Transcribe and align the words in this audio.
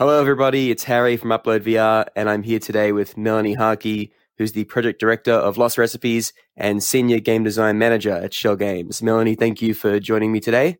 Hello, 0.00 0.18
everybody. 0.18 0.70
It's 0.70 0.84
Harry 0.84 1.18
from 1.18 1.28
Upload 1.28 1.60
VR, 1.60 2.06
and 2.16 2.30
I'm 2.30 2.42
here 2.42 2.58
today 2.58 2.90
with 2.90 3.18
Melanie 3.18 3.52
Harkey, 3.52 4.14
who's 4.38 4.52
the 4.52 4.64
project 4.64 4.98
director 4.98 5.34
of 5.34 5.58
Lost 5.58 5.76
Recipes 5.76 6.32
and 6.56 6.82
senior 6.82 7.20
game 7.20 7.44
design 7.44 7.76
manager 7.76 8.12
at 8.12 8.32
Schell 8.32 8.56
Games. 8.56 9.02
Melanie, 9.02 9.34
thank 9.34 9.60
you 9.60 9.74
for 9.74 10.00
joining 10.00 10.32
me 10.32 10.40
today. 10.40 10.78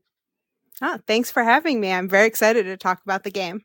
Oh, 0.80 0.98
thanks 1.06 1.30
for 1.30 1.44
having 1.44 1.82
me. 1.82 1.92
I'm 1.92 2.08
very 2.08 2.26
excited 2.26 2.62
to 2.62 2.78
talk 2.78 3.02
about 3.04 3.24
the 3.24 3.30
game. 3.30 3.60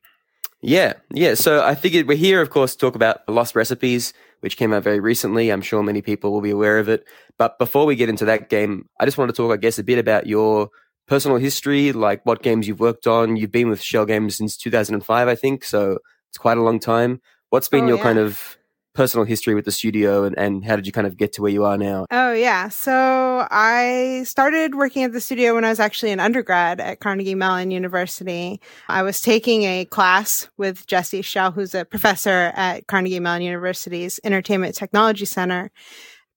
Yeah, 0.62 0.96
yeah. 1.14 1.36
So 1.36 1.64
I 1.64 1.74
figured 1.74 2.06
we're 2.06 2.18
here, 2.18 2.42
of 2.42 2.50
course, 2.50 2.74
to 2.74 2.78
talk 2.78 2.96
about 2.96 3.22
Lost 3.30 3.56
Recipes, 3.56 4.12
which 4.42 4.58
came 4.58 4.74
out 4.74 4.84
very 4.84 5.00
recently. 5.00 5.52
I'm 5.52 5.62
sure 5.62 5.82
many 5.82 6.02
people 6.02 6.34
will 6.34 6.42
be 6.42 6.52
aware 6.52 6.80
of 6.80 6.90
it. 6.90 7.08
But 7.38 7.58
before 7.60 7.86
we 7.86 7.96
get 7.96 8.10
into 8.10 8.26
that 8.26 8.50
game, 8.50 8.90
I 9.00 9.06
just 9.06 9.18
wanted 9.18 9.32
to 9.32 9.38
talk, 9.38 9.54
I 9.54 9.58
guess, 9.58 9.80
a 9.80 9.84
bit 9.86 10.00
about 10.00 10.28
your 10.28 10.70
personal 11.08 11.38
history, 11.38 11.92
like 11.92 12.26
what 12.26 12.42
games 12.42 12.68
you've 12.68 12.80
worked 12.80 13.08
on. 13.08 13.36
You've 13.36 13.52
been 13.52 13.70
with 13.70 13.82
Schell 13.82 14.06
Games 14.06 14.36
since 14.36 14.58
2005, 14.58 15.28
I 15.28 15.36
think, 15.36 15.64
so 15.64 16.00
it's 16.30 16.38
quite 16.38 16.58
a 16.58 16.64
long 16.64 16.80
time. 16.80 17.22
What's 17.50 17.68
been 17.68 17.86
oh, 17.86 17.88
your 17.88 17.98
yeah. 17.98 18.04
kind 18.04 18.20
of 18.20 18.58
personal 18.96 19.26
history 19.26 19.54
with 19.54 19.66
the 19.66 19.72
studio 19.72 20.24
and, 20.24 20.38
and 20.38 20.64
how 20.66 20.76
did 20.76 20.88
you 20.88 20.94
kind 20.94 21.06
of 21.06 21.18
get 21.18 21.34
to 21.34 21.42
where 21.42 21.52
you 21.52 21.66
are 21.66 21.78
now? 21.78 22.06
Oh, 22.10 22.32
yeah. 22.32 22.70
So 22.70 23.46
I 23.52 24.24
started 24.26 24.74
working 24.74 25.04
at 25.04 25.12
the 25.12 25.22
studio 25.22 25.54
when 25.54 25.66
I 25.66 25.70
was 25.70 25.80
actually 25.80 26.12
an 26.12 26.20
undergrad 26.20 26.80
at 26.80 27.02
Carnegie 27.02 27.36
Mellon 27.36 27.72
University. 27.72 28.60
I 28.88 29.04
was 29.04 29.22
taking 29.22 29.64
a 29.64 29.86
class 29.86 30.50
with 30.58 30.88
Jesse 30.88 31.22
Schell, 31.22 31.52
who's 31.52 31.76
a 31.76 31.86
professor 31.86 32.54
at 32.56 32.88
Carnegie 32.88 33.20
Mellon 33.20 33.42
University's 33.42 34.20
Entertainment 34.24 34.76
Technology 34.76 35.26
Center. 35.26 35.72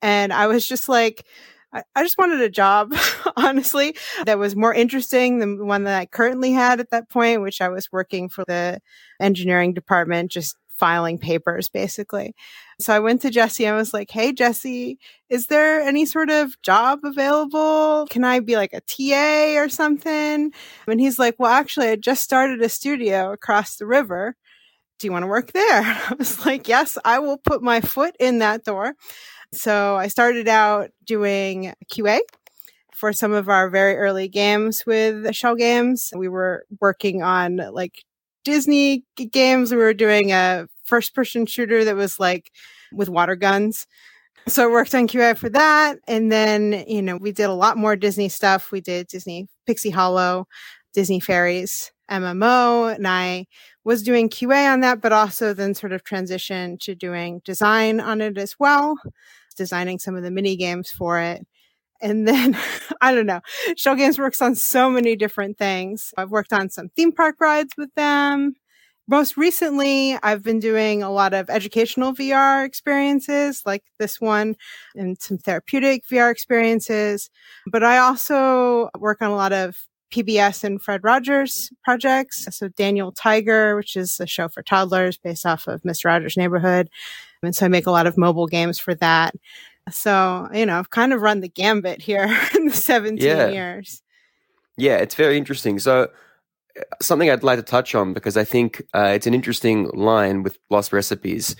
And 0.03 0.33
I 0.33 0.49
was 0.49 0.67
just 0.67 0.89
like, 0.89 1.25
I, 1.73 2.03
just 2.03 2.19
wanted 2.19 2.41
a 2.41 2.49
job, 2.49 2.95
honestly, 3.37 3.95
that 4.25 4.39
was 4.39 4.57
more 4.57 4.73
interesting 4.73 5.39
than 5.39 5.59
the 5.59 5.65
one 5.65 5.85
that 5.85 5.99
I 5.99 6.07
currently 6.07 6.53
had 6.53 6.81
at 6.81 6.91
that 6.91 7.11
point, 7.11 7.43
which 7.43 7.61
I 7.61 7.69
was 7.69 7.93
working 7.93 8.29
for 8.29 8.45
the 8.47 8.81
engineering 9.21 9.75
department, 9.75 10.31
just 10.31 10.57
filing 10.79 11.19
papers 11.19 11.69
basically. 11.69 12.35
So 12.81 12.95
I 12.95 13.01
went 13.01 13.21
to 13.23 13.31
Jesse. 13.31 13.67
I 13.67 13.75
was 13.75 13.93
like, 13.93 14.11
Hey, 14.11 14.33
Jesse, 14.33 14.99
is 15.29 15.47
there 15.49 15.81
any 15.81 16.07
sort 16.07 16.31
of 16.31 16.61
job 16.63 17.01
available? 17.05 18.07
Can 18.11 18.25
I 18.25 18.41
be 18.41 18.57
like 18.57 18.73
a 18.73 18.81
TA 18.81 19.61
or 19.61 19.69
something? 19.69 20.53
And 20.87 21.01
he's 21.01 21.19
like, 21.19 21.35
Well, 21.39 21.51
actually, 21.51 21.89
I 21.89 21.97
just 21.97 22.23
started 22.23 22.63
a 22.63 22.69
studio 22.69 23.33
across 23.33 23.77
the 23.77 23.87
river. 23.87 24.37
Do 24.99 25.07
you 25.07 25.13
want 25.13 25.23
to 25.23 25.29
work 25.29 25.53
there? 25.53 25.83
I 25.83 26.15
was 26.19 26.45
like, 26.45 26.69
Yes, 26.69 26.99
I 27.05 27.19
will 27.19 27.39
put 27.39 27.63
my 27.63 27.81
foot 27.81 28.17
in 28.19 28.39
that 28.39 28.65
door. 28.65 28.95
So 29.53 29.97
I 29.97 30.09
started 30.09 30.49
out 30.49 30.91
doing 31.05 31.75
QA 31.93 32.21
for 32.95 33.13
some 33.13 33.33
of 33.33 33.49
our 33.49 33.71
very 33.71 33.97
early 33.97 34.29
games 34.29 34.85
with 34.87 35.35
Schell 35.35 35.57
Games. 35.57 36.13
We 36.17 36.29
were 36.29 36.65
working 36.81 37.23
on 37.23 37.59
like 37.73 38.05
Disney 38.45 39.05
games. 39.17 39.71
We 39.71 39.79
were 39.79 39.95
doing 39.95 40.33
a 40.33 40.69
first 40.85 41.15
person 41.15 41.47
shooter 41.47 41.85
that 41.85 41.97
was 41.97 42.19
like 42.21 42.51
with 42.93 43.09
water 43.09 43.37
guns. 43.37 43.87
So 44.47 44.65
I 44.65 44.73
worked 44.73 44.95
on 44.95 45.09
QA 45.09 45.35
for 45.35 45.49
that. 45.51 45.99
And 46.09 46.33
then, 46.33 46.85
you 46.87 47.03
know, 47.03 47.17
we 47.17 47.33
did 47.33 47.45
a 47.51 47.55
lot 47.55 47.77
more 47.77 47.97
Disney 47.97 48.29
stuff. 48.29 48.73
We 48.73 48.81
did 48.81 49.09
Disney 49.09 49.47
Pixie 49.67 49.91
Hollow, 49.91 50.47
Disney 50.95 51.21
Fairies, 51.21 51.93
MMO, 52.09 52.87
and 52.89 53.07
I 53.07 53.47
was 53.89 54.03
doing 54.03 54.29
QA 54.29 54.71
on 54.71 54.81
that, 54.81 55.01
but 55.01 55.13
also 55.13 55.55
then 55.55 55.73
sort 55.75 55.93
of 55.93 56.05
transitioned 56.05 56.79
to 56.81 56.95
doing 56.95 57.41
design 57.43 58.01
on 58.01 58.21
it 58.21 58.37
as 58.37 58.55
well 58.59 58.99
designing 59.57 59.99
some 59.99 60.15
of 60.15 60.23
the 60.23 60.31
mini 60.31 60.57
games 60.57 60.91
for 60.91 61.19
it. 61.19 61.47
And 62.03 62.29
then 62.29 62.57
I 63.01 63.15
don't 63.15 63.27
know, 63.27 63.41
Schell 63.79 63.97
Games 63.97 64.19
works 64.19 64.41
on 64.41 64.55
so 64.55 64.89
many 64.89 65.17
different 65.17 65.57
things. 65.57 66.15
I've 66.19 66.31
worked 66.31 66.53
on 66.53 66.69
some 66.69 66.91
theme 66.91 67.13
park 67.13 67.37
rides 67.41 67.73
with 67.79 67.93
them. 67.95 68.55
Most 69.11 69.39
recently, 69.39 70.19
I've 70.23 70.45
been 70.45 70.59
doing 70.59 71.03
a 71.03 71.11
lot 71.11 71.33
of 71.33 71.49
educational 71.49 72.13
VR 72.13 72.67
experiences 72.67 73.63
like 73.65 73.83
this 73.99 74.21
one 74.21 74.55
and 74.95 75.19
some 75.19 75.39
therapeutic 75.39 76.07
VR 76.07 76.31
experiences. 76.31 77.31
But 77.67 77.83
I 77.83 77.97
also 77.97 78.91
work 78.99 79.23
on 79.23 79.31
a 79.31 79.35
lot 79.35 79.55
of 79.55 79.88
PBS 80.11 80.65
and 80.65 80.81
Fred 80.81 81.05
Rogers 81.05 81.71
projects. 81.85 82.47
So 82.51 82.69
Daniel 82.69 83.13
Tiger, 83.13 83.77
which 83.77 83.97
is 83.97 84.19
a 84.21 84.27
show 84.27 84.49
for 84.49 84.63
toddlers 84.63 85.17
based 85.17 85.47
off 85.47 85.67
of 85.67 85.83
Mr. 85.83 86.07
Rogers' 86.07 86.37
Neighborhood. 86.37 86.89
And 87.43 87.55
so 87.55 87.67
I 87.67 87.69
make 87.69 87.87
a 87.87 87.91
lot 87.91 88.07
of 88.07 88.19
mobile 88.19 88.47
games 88.47 88.79
for 88.79 88.95
that. 88.97 89.35
So, 89.91 90.49
you 90.53 90.67
know, 90.67 90.79
I've 90.79 90.91
kind 90.91 91.13
of 91.13 91.23
run 91.23 91.41
the 91.41 91.49
gambit 91.49 92.03
here 92.03 92.25
in 92.55 92.67
the 92.67 92.73
17 92.73 93.25
yeah. 93.25 93.49
years. 93.49 94.03
Yeah, 94.77 94.97
it's 94.97 95.15
very 95.15 95.37
interesting. 95.37 95.79
So, 95.79 96.09
uh, 96.79 96.83
something 97.03 97.31
I'd 97.31 97.43
like 97.43 97.59
to 97.59 97.63
touch 97.63 97.95
on 97.95 98.13
because 98.13 98.37
I 98.37 98.45
think 98.45 98.83
uh, 98.95 99.13
it's 99.15 99.27
an 99.27 99.35
interesting 99.35 99.89
line 99.91 100.43
with 100.43 100.59
Lost 100.71 100.93
Recipes. 100.93 101.57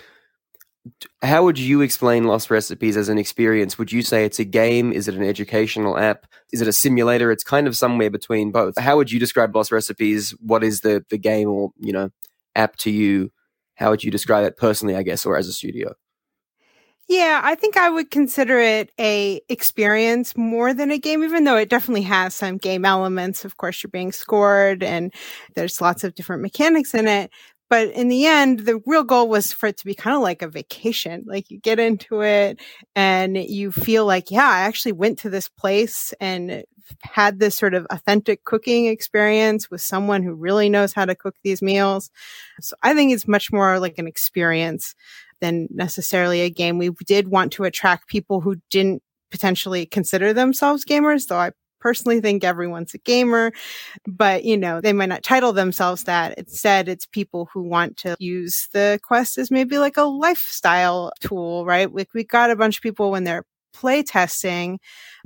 How 1.23 1.45
would 1.45 1.59
you 1.59 1.81
explain 1.81 2.25
Lost 2.25 2.51
Recipes 2.51 2.97
as 2.97 3.09
an 3.09 3.19
experience? 3.19 3.79
Would 3.79 3.93
you 3.93 4.03
say 4.03 4.25
it's 4.25 4.39
a 4.39 4.45
game? 4.45 4.93
Is 4.93 5.09
it 5.09 5.15
an 5.15 5.23
educational 5.23 5.99
app? 5.99 6.27
Is 6.53 6.63
it 6.63 6.69
a 6.69 6.73
simulator? 6.73 7.31
It's 7.31 7.45
kind 7.45 7.67
of 7.67 7.77
somewhere 7.77 8.11
between 8.11 8.53
both. 8.53 8.79
How 8.79 8.97
would 8.97 9.11
you 9.11 9.21
describe 9.21 9.55
Lost 9.55 9.73
Recipes? 9.73 10.31
What 10.41 10.65
is 10.65 10.81
the 10.81 11.05
the 11.11 11.19
game 11.19 11.49
or 11.49 11.73
you 11.79 11.93
know 11.93 12.11
app 12.55 12.77
to 12.77 12.91
you? 12.91 13.31
How 13.75 13.91
would 13.91 14.03
you 14.03 14.11
describe 14.11 14.45
it 14.45 14.57
personally, 14.57 14.97
I 14.97 15.03
guess, 15.03 15.27
or 15.27 15.37
as 15.37 15.49
a 15.49 15.53
studio? 15.53 15.95
Yeah, 17.09 17.41
I 17.43 17.55
think 17.55 17.79
I 17.79 17.89
would 17.89 18.11
consider 18.11 18.59
it 18.59 18.93
a 19.01 19.41
experience 19.49 20.37
more 20.37 20.75
than 20.75 20.91
a 20.91 20.99
game, 20.99 21.25
even 21.25 21.45
though 21.45 21.57
it 21.57 21.71
definitely 21.71 22.03
has 22.03 22.35
some 22.35 22.59
game 22.59 22.85
elements. 22.85 23.47
Of 23.47 23.57
course, 23.57 23.83
you're 23.83 23.91
being 23.91 24.13
scored 24.13 24.83
and 24.83 25.13
there's 25.55 25.81
lots 25.81 26.05
of 26.05 26.15
different 26.15 26.43
mechanics 26.43 26.93
in 26.93 27.09
it. 27.09 27.31
But 27.71 27.89
in 27.91 28.09
the 28.09 28.27
end, 28.27 28.61
the 28.61 28.81
real 28.87 29.05
goal 29.05 29.29
was 29.29 29.53
for 29.53 29.67
it 29.67 29.77
to 29.79 29.85
be 29.85 29.95
kind 29.95 30.17
of 30.17 30.23
like 30.23 30.43
a 30.43 30.49
vacation. 30.49 31.25
Like 31.27 31.51
you 31.51 31.59
get 31.59 31.79
into 31.79 32.23
it 32.23 32.61
and 32.97 33.37
you 33.37 33.73
feel 33.73 34.07
like, 34.07 34.31
yeah, 34.31 34.49
I 34.49 34.61
actually 34.61 34.93
went 34.93 35.19
to 35.21 35.31
this 35.31 35.49
place 35.49 36.15
and 36.21 36.65
had 37.03 37.39
this 37.39 37.55
sort 37.55 37.75
of 37.75 37.87
authentic 37.91 38.45
cooking 38.45 38.87
experience 38.87 39.71
with 39.71 39.83
someone 39.83 40.23
who 40.23 40.33
really 40.33 40.71
knows 40.71 40.95
how 40.95 41.05
to 41.05 41.15
cook 41.15 41.37
these 41.45 41.61
meals. 41.61 42.11
So 42.61 42.75
I 42.83 42.95
think 42.95 43.13
it's 43.13 43.29
much 43.29 43.53
more 43.53 43.79
like 43.79 43.99
an 43.99 44.07
experience 44.07 44.95
than 45.41 45.69
necessarily 45.71 46.41
a 46.41 46.51
game. 46.51 46.79
We 46.79 46.91
did 47.07 47.29
want 47.29 47.53
to 47.53 47.65
attract 47.65 48.09
people 48.09 48.41
who 48.41 48.57
didn't 48.71 49.03
potentially 49.31 49.85
consider 49.85 50.33
themselves 50.33 50.87
gamers, 50.87 51.27
though 51.27 51.37
I 51.37 51.51
personally 51.81 52.21
think 52.21 52.45
everyone's 52.45 52.95
a 52.95 52.99
gamer, 52.99 53.53
but 54.07 54.45
you 54.45 54.57
know, 54.57 54.81
they 54.81 54.93
might 54.93 55.09
not 55.09 55.23
title 55.23 55.53
themselves 55.53 56.05
that. 56.05 56.39
Instead, 56.39 56.89
it's 56.89 57.07
people 57.07 57.49
who 57.53 57.63
want 57.63 57.97
to 57.99 58.17
use 58.19 58.69
the 58.73 58.99
quest 59.03 59.39
as 59.39 59.51
maybe 59.51 59.79
like 59.79 59.97
a 59.97 60.03
lifestyle 60.03 61.13
tool, 61.21 61.65
right? 61.65 61.93
Like 61.93 62.15
we 62.15 62.25
got 62.25 62.51
a 62.51 62.57
bunch 62.57 62.79
of 62.79 62.83
people 62.83 63.11
when 63.11 63.25
they're 63.25 63.45
play 63.73 64.03
testing 64.03 64.81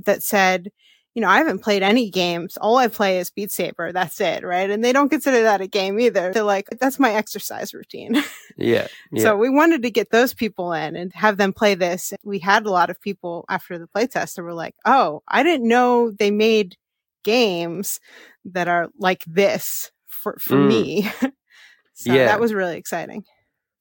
that 0.05 0.23
said, 0.23 0.69
you 1.15 1.21
know, 1.21 1.29
I 1.29 1.37
haven't 1.37 1.59
played 1.59 1.83
any 1.83 2.09
games. 2.09 2.57
All 2.57 2.77
I 2.77 2.87
play 2.87 3.19
is 3.19 3.29
Beat 3.29 3.51
Saber. 3.51 3.91
That's 3.91 4.19
it, 4.19 4.43
right? 4.43 4.69
And 4.69 4.83
they 4.83 4.91
don't 4.91 5.09
consider 5.09 5.43
that 5.43 5.61
a 5.61 5.67
game 5.67 5.99
either. 5.99 6.33
They're 6.33 6.43
like, 6.43 6.67
that's 6.79 6.99
my 6.99 7.13
exercise 7.13 7.73
routine. 7.73 8.21
Yeah, 8.55 8.87
yeah. 9.11 9.23
So 9.23 9.35
we 9.35 9.49
wanted 9.49 9.81
to 9.81 9.89
get 9.89 10.11
those 10.11 10.35
people 10.35 10.73
in 10.73 10.95
and 10.95 11.11
have 11.15 11.37
them 11.37 11.53
play 11.53 11.73
this. 11.73 12.13
We 12.23 12.37
had 12.37 12.67
a 12.67 12.69
lot 12.69 12.91
of 12.91 13.01
people 13.01 13.45
after 13.49 13.79
the 13.79 13.87
playtest 13.87 14.35
that 14.35 14.43
were 14.43 14.53
like, 14.53 14.75
oh, 14.85 15.23
I 15.27 15.41
didn't 15.41 15.67
know 15.67 16.11
they 16.11 16.29
made 16.29 16.77
games 17.23 17.99
that 18.45 18.67
are 18.67 18.89
like 18.99 19.23
this 19.25 19.91
for, 20.05 20.37
for 20.39 20.53
mm. 20.53 20.67
me. 20.67 21.11
so 21.95 22.13
yeah. 22.13 22.25
that 22.25 22.39
was 22.39 22.53
really 22.53 22.77
exciting. 22.77 23.23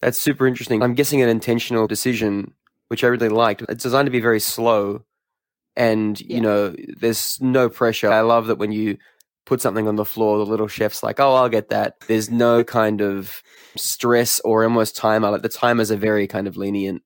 That's 0.00 0.16
super 0.16 0.47
interesting. 0.47 0.82
I'm 0.82 0.94
guessing 0.94 1.21
an 1.21 1.28
intentional 1.28 1.87
decision, 1.87 2.54
which 2.88 3.04
I 3.04 3.09
really 3.09 3.28
liked. 3.28 3.60
It's 3.69 3.82
designed 3.82 4.06
to 4.06 4.10
be 4.10 4.21
very 4.21 4.41
slow 4.41 5.04
and 5.77 6.21
yeah. 6.21 6.37
you 6.37 6.41
know 6.41 6.75
there's 6.99 7.38
no 7.41 7.69
pressure. 7.69 8.10
I 8.10 8.21
love 8.21 8.47
that 8.47 8.59
when 8.59 8.72
you 8.72 8.99
put 9.44 9.60
something 9.60 9.88
on 9.88 9.97
the 9.97 10.05
floor 10.05 10.38
the 10.38 10.47
little 10.47 10.69
chef's 10.69 11.03
like 11.03 11.19
oh 11.19 11.34
i'll 11.34 11.49
get 11.49 11.71
that. 11.71 11.94
There's 12.06 12.31
no 12.31 12.62
kind 12.65 13.00
of 13.00 13.43
stress 13.77 14.41
or 14.41 14.65
almost 14.65 14.97
timer. 14.97 15.30
Like 15.30 15.42
the 15.42 15.48
timers 15.48 15.91
are 15.91 15.97
very 15.97 16.27
kind 16.27 16.47
of 16.47 16.57
lenient. 16.57 17.03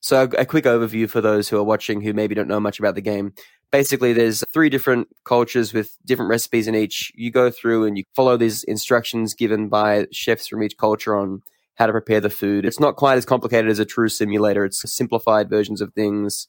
So 0.00 0.28
a 0.38 0.46
quick 0.46 0.64
overview 0.64 1.10
for 1.10 1.20
those 1.20 1.48
who 1.48 1.56
are 1.58 1.64
watching 1.64 2.00
who 2.00 2.12
maybe 2.12 2.34
don't 2.34 2.48
know 2.48 2.60
much 2.60 2.78
about 2.78 2.94
the 2.94 3.00
game. 3.00 3.32
Basically 3.72 4.12
there's 4.12 4.44
three 4.52 4.68
different 4.68 5.08
cultures 5.24 5.72
with 5.72 5.96
different 6.04 6.28
recipes 6.28 6.68
in 6.68 6.76
each. 6.76 7.10
You 7.16 7.32
go 7.32 7.50
through 7.50 7.86
and 7.86 7.98
you 7.98 8.04
follow 8.14 8.36
these 8.36 8.62
instructions 8.64 9.34
given 9.34 9.68
by 9.68 10.06
chefs 10.12 10.46
from 10.46 10.62
each 10.62 10.76
culture 10.78 11.16
on 11.16 11.42
how 11.74 11.86
to 11.86 11.92
prepare 11.92 12.20
the 12.20 12.30
food. 12.30 12.64
It's 12.64 12.78
not 12.78 12.96
quite 12.96 13.18
as 13.18 13.24
complicated 13.24 13.70
as 13.70 13.80
a 13.80 13.84
true 13.84 14.08
simulator. 14.08 14.64
It's 14.64 14.82
simplified 14.94 15.50
versions 15.50 15.80
of 15.80 15.92
things 15.94 16.46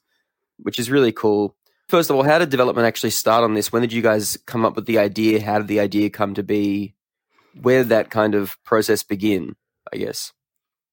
which 0.58 0.78
is 0.78 0.90
really 0.90 1.12
cool. 1.12 1.56
First 1.88 2.10
of 2.10 2.16
all, 2.16 2.22
how 2.22 2.38
did 2.38 2.50
development 2.50 2.86
actually 2.86 3.10
start 3.10 3.44
on 3.44 3.54
this? 3.54 3.72
When 3.72 3.82
did 3.82 3.92
you 3.92 4.02
guys 4.02 4.36
come 4.46 4.64
up 4.64 4.76
with 4.76 4.86
the 4.86 4.98
idea? 4.98 5.42
How 5.42 5.58
did 5.58 5.68
the 5.68 5.80
idea 5.80 6.10
come 6.10 6.34
to 6.34 6.42
be? 6.42 6.94
Where 7.60 7.82
did 7.82 7.88
that 7.88 8.10
kind 8.10 8.34
of 8.34 8.62
process 8.64 9.02
begin, 9.02 9.56
I 9.92 9.96
guess? 9.96 10.32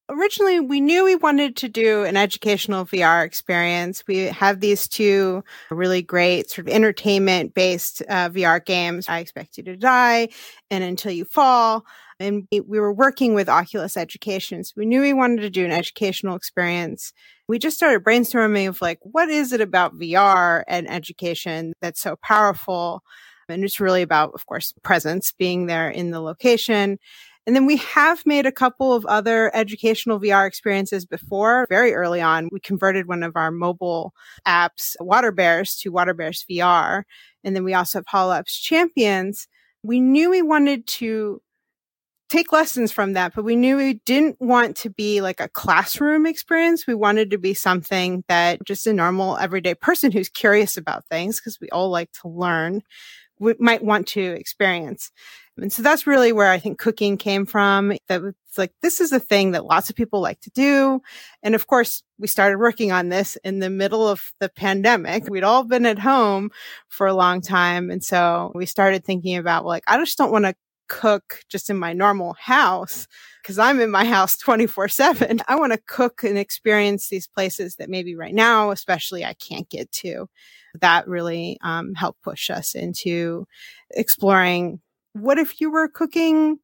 Originally, 0.08 0.60
we 0.60 0.80
knew 0.80 1.04
we 1.04 1.16
wanted 1.16 1.56
to 1.56 1.68
do 1.68 2.04
an 2.04 2.16
educational 2.16 2.86
VR 2.86 3.26
experience. 3.26 4.04
We 4.06 4.18
have 4.18 4.60
these 4.60 4.86
two 4.86 5.42
really 5.68 6.00
great 6.00 6.48
sort 6.48 6.68
of 6.68 6.72
entertainment 6.72 7.54
based 7.54 8.02
uh, 8.08 8.30
VR 8.30 8.64
games. 8.64 9.08
I 9.08 9.18
Expect 9.18 9.58
You 9.58 9.64
to 9.64 9.76
Die 9.76 10.28
and 10.70 10.84
Until 10.84 11.10
You 11.10 11.24
Fall. 11.24 11.84
And 12.18 12.48
we 12.50 12.80
were 12.80 12.92
working 12.92 13.34
with 13.34 13.48
Oculus 13.48 13.96
Education. 13.96 14.64
So 14.64 14.72
we 14.76 14.86
knew 14.86 15.02
we 15.02 15.12
wanted 15.12 15.42
to 15.42 15.50
do 15.50 15.64
an 15.64 15.70
educational 15.70 16.36
experience. 16.36 17.12
We 17.46 17.58
just 17.58 17.76
started 17.76 18.04
brainstorming 18.04 18.68
of 18.68 18.80
like, 18.80 18.98
what 19.02 19.28
is 19.28 19.52
it 19.52 19.60
about 19.60 19.98
VR 19.98 20.64
and 20.66 20.90
education 20.90 21.74
that's 21.80 22.00
so 22.00 22.16
powerful? 22.16 23.02
And 23.48 23.62
it's 23.64 23.80
really 23.80 24.02
about, 24.02 24.32
of 24.34 24.46
course, 24.46 24.72
presence, 24.82 25.32
being 25.32 25.66
there 25.66 25.90
in 25.90 26.10
the 26.10 26.20
location. 26.20 26.98
And 27.46 27.54
then 27.54 27.66
we 27.66 27.76
have 27.76 28.26
made 28.26 28.44
a 28.44 28.50
couple 28.50 28.92
of 28.92 29.06
other 29.06 29.54
educational 29.54 30.18
VR 30.18 30.48
experiences 30.48 31.06
before. 31.06 31.66
Very 31.68 31.94
early 31.94 32.20
on, 32.20 32.48
we 32.50 32.58
converted 32.58 33.06
one 33.06 33.22
of 33.22 33.36
our 33.36 33.52
mobile 33.52 34.12
apps, 34.48 34.96
Water 34.98 35.30
Bears, 35.30 35.76
to 35.76 35.90
Water 35.90 36.12
Bears 36.12 36.44
VR. 36.50 37.04
And 37.44 37.54
then 37.54 37.62
we 37.62 37.72
also 37.72 37.98
have 37.98 38.06
HoloLabs 38.06 38.60
Champions. 38.60 39.46
We 39.84 40.00
knew 40.00 40.30
we 40.30 40.42
wanted 40.42 40.88
to 40.88 41.40
take 42.28 42.52
lessons 42.52 42.92
from 42.92 43.12
that, 43.12 43.34
but 43.34 43.44
we 43.44 43.56
knew 43.56 43.76
we 43.76 43.94
didn't 44.04 44.40
want 44.40 44.76
to 44.78 44.90
be 44.90 45.20
like 45.20 45.40
a 45.40 45.48
classroom 45.48 46.26
experience. 46.26 46.86
We 46.86 46.94
wanted 46.94 47.30
to 47.30 47.38
be 47.38 47.54
something 47.54 48.24
that 48.28 48.64
just 48.64 48.86
a 48.86 48.92
normal 48.92 49.36
everyday 49.38 49.74
person 49.74 50.10
who's 50.10 50.28
curious 50.28 50.76
about 50.76 51.06
things, 51.06 51.40
because 51.40 51.60
we 51.60 51.68
all 51.70 51.90
like 51.90 52.10
to 52.22 52.28
learn, 52.28 52.82
we 53.38 53.54
might 53.58 53.84
want 53.84 54.08
to 54.08 54.20
experience. 54.20 55.12
And 55.58 55.72
so 55.72 55.82
that's 55.82 56.06
really 56.06 56.32
where 56.32 56.50
I 56.50 56.58
think 56.58 56.78
cooking 56.78 57.16
came 57.16 57.46
from. 57.46 57.96
That 58.08 58.22
it's 58.22 58.58
like, 58.58 58.72
this 58.82 59.00
is 59.00 59.12
a 59.12 59.20
thing 59.20 59.52
that 59.52 59.64
lots 59.64 59.88
of 59.88 59.96
people 59.96 60.20
like 60.20 60.40
to 60.42 60.50
do. 60.50 61.00
And 61.42 61.54
of 61.54 61.66
course, 61.66 62.02
we 62.18 62.28
started 62.28 62.58
working 62.58 62.92
on 62.92 63.08
this 63.08 63.36
in 63.36 63.60
the 63.60 63.70
middle 63.70 64.06
of 64.06 64.32
the 64.38 64.50
pandemic. 64.50 65.30
We'd 65.30 65.44
all 65.44 65.64
been 65.64 65.86
at 65.86 65.98
home 65.98 66.50
for 66.88 67.06
a 67.06 67.14
long 67.14 67.40
time. 67.40 67.90
And 67.90 68.04
so 68.04 68.52
we 68.54 68.66
started 68.66 69.04
thinking 69.04 69.36
about 69.36 69.64
like, 69.64 69.84
I 69.86 69.96
just 69.96 70.18
don't 70.18 70.32
want 70.32 70.44
to 70.44 70.54
cook 70.88 71.40
just 71.48 71.70
in 71.70 71.78
my 71.78 71.92
normal 71.92 72.34
house 72.34 73.06
because 73.42 73.58
I'm 73.58 73.80
in 73.80 73.90
my 73.90 74.04
house 74.04 74.36
24 74.36 74.88
seven. 74.88 75.40
I 75.48 75.56
want 75.56 75.72
to 75.72 75.80
cook 75.86 76.22
and 76.24 76.38
experience 76.38 77.08
these 77.08 77.26
places 77.26 77.76
that 77.76 77.90
maybe 77.90 78.14
right 78.14 78.34
now, 78.34 78.70
especially 78.70 79.24
I 79.24 79.34
can't 79.34 79.68
get 79.68 79.90
to. 79.92 80.28
That 80.80 81.08
really 81.08 81.58
um, 81.62 81.94
helped 81.94 82.22
push 82.22 82.50
us 82.50 82.74
into 82.74 83.46
exploring 83.90 84.80
what 85.12 85.38
if 85.38 85.60
you 85.60 85.70
were 85.70 85.88
cooking 85.88 86.58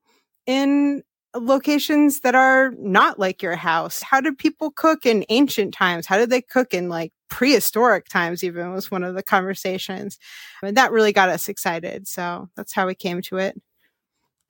in 0.46 1.02
locations 1.34 2.20
that 2.20 2.34
are 2.34 2.72
not 2.78 3.18
like 3.18 3.42
your 3.42 3.56
house? 3.56 4.02
How 4.02 4.20
did 4.20 4.36
people 4.36 4.70
cook 4.70 5.06
in 5.06 5.24
ancient 5.30 5.72
times? 5.72 6.06
How 6.06 6.18
did 6.18 6.28
they 6.28 6.42
cook 6.42 6.74
in 6.74 6.90
like 6.90 7.12
prehistoric 7.32 8.08
times 8.10 8.44
even 8.44 8.74
was 8.74 8.90
one 8.90 9.02
of 9.02 9.14
the 9.14 9.22
conversations. 9.22 10.18
And 10.62 10.76
that 10.76 10.92
really 10.92 11.14
got 11.14 11.30
us 11.30 11.48
excited. 11.48 12.06
So 12.06 12.50
that's 12.56 12.74
how 12.74 12.86
we 12.86 12.94
came 12.94 13.22
to 13.22 13.38
it. 13.38 13.58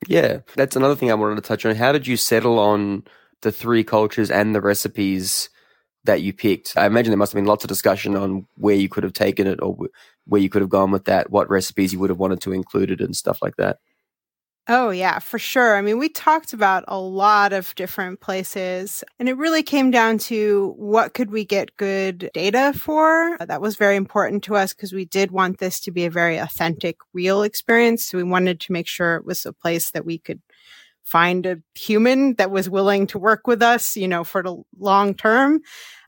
Yeah, 0.09 0.41
that's 0.57 0.77
another 0.77 0.97
thing 0.97 1.11
I 1.11 1.15
wanted 1.15 1.37
to 1.37 1.43
touch 1.43 1.65
on. 1.65 1.75
How 1.77 1.93
did 1.93 2.07
you 2.07 2.17
settle 2.17 2.59
on 2.59 3.05
the 3.43 3.53
three 3.53 3.85
cultures 3.85 4.31
and 4.31 4.55
the 4.55 4.61
recipes 4.61 5.49
that 6.05 6.23
you 6.23 6.33
picked? 6.33 6.75
I 6.77 6.87
imagine 6.87 7.11
there 7.11 7.19
must 7.19 7.33
have 7.33 7.39
been 7.39 7.47
lots 7.47 7.65
of 7.65 7.69
discussion 7.69 8.17
on 8.17 8.47
where 8.57 8.77
you 8.77 8.89
could 8.89 9.05
have 9.05 9.13
taken 9.13 9.47
it 9.47 9.61
or 9.63 9.77
where 10.27 10.41
you 10.41 10.51
could 10.51 10.63
have 10.63 10.71
gone 10.71 10.91
with 10.91 11.05
that, 11.07 11.31
what 11.31 11.51
recipes 11.51 11.93
you 11.93 12.01
would 12.01 12.11
have 12.11 12.19
wanted 12.19 12.41
to 12.43 12.53
include 12.53 12.91
it 12.91 13.01
and 13.01 13.17
stuff 13.17 13.41
like 13.43 13.57
that. 13.57 13.79
Oh, 14.69 14.91
yeah, 14.91 15.19
for 15.19 15.41
sure. 15.41 15.77
I 15.77 15.83
mean, 15.83 15.99
we 15.99 16.09
talked 16.09 16.53
about 16.53 16.85
a 16.87 16.99
lot 16.99 17.53
of 17.53 17.75
different 17.75 18.21
places 18.21 19.03
and 19.19 19.29
it 19.29 19.37
really 19.37 19.63
came 19.65 19.91
down 19.91 20.19
to 20.19 20.75
what 20.77 21.15
could 21.15 21.33
we 21.33 21.45
get 21.45 21.77
good 21.77 22.31
data 22.33 22.73
for? 22.79 23.37
That 23.41 23.61
was 23.61 23.75
very 23.75 23.97
important 23.97 24.45
to 24.45 24.55
us 24.55 24.73
because 24.73 24.93
we 24.93 25.05
did 25.05 25.33
want 25.33 25.59
this 25.59 25.81
to 25.81 25.91
be 25.91 26.05
a 26.05 26.11
very 26.11 26.37
authentic, 26.37 26.97
real 27.13 27.43
experience. 27.43 28.07
So 28.07 28.19
we 28.19 28.23
wanted 28.25 28.61
to 28.61 28.73
make 28.73 28.87
sure 28.87 29.17
it 29.17 29.25
was 29.25 29.45
a 29.45 29.53
place 29.53 29.91
that 29.91 30.05
we 30.07 30.19
could 30.19 30.41
find 31.05 31.47
a 31.47 31.59
human 31.75 32.35
that 32.35 32.51
was 32.51 32.71
willing 32.71 33.07
to 33.09 33.19
work 33.19 33.47
with 33.47 33.63
us, 33.63 33.97
you 33.97 34.09
know, 34.09 34.25
for 34.25 34.43
the 34.43 34.57
long 34.79 35.15
term. 35.15 35.61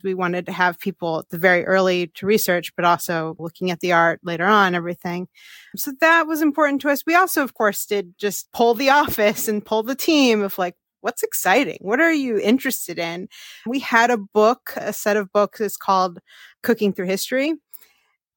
We 0.03 0.13
wanted 0.13 0.45
to 0.45 0.51
have 0.51 0.79
people 0.79 1.19
at 1.19 1.29
the 1.29 1.37
very 1.37 1.65
early 1.65 2.07
to 2.15 2.25
research, 2.25 2.75
but 2.75 2.85
also 2.85 3.35
looking 3.39 3.71
at 3.71 3.79
the 3.79 3.91
art 3.91 4.19
later 4.23 4.45
on, 4.45 4.75
everything. 4.75 5.27
So 5.75 5.91
that 5.99 6.27
was 6.27 6.41
important 6.41 6.81
to 6.81 6.89
us. 6.89 7.03
We 7.05 7.15
also, 7.15 7.43
of 7.43 7.53
course, 7.53 7.85
did 7.85 8.17
just 8.17 8.51
pull 8.51 8.73
the 8.73 8.89
office 9.01 9.47
and 9.47 9.65
pull 9.65 9.83
the 9.83 9.95
team 9.95 10.41
of 10.41 10.57
like, 10.57 10.75
what's 11.01 11.23
exciting? 11.23 11.77
What 11.81 11.99
are 11.99 12.13
you 12.13 12.39
interested 12.39 12.97
in? 12.97 13.27
We 13.67 13.79
had 13.79 14.09
a 14.09 14.17
book, 14.17 14.73
a 14.75 14.91
set 14.91 15.17
of 15.17 15.31
books. 15.31 15.61
It's 15.61 15.77
called 15.77 16.19
Cooking 16.63 16.93
Through 16.93 17.05
History. 17.05 17.53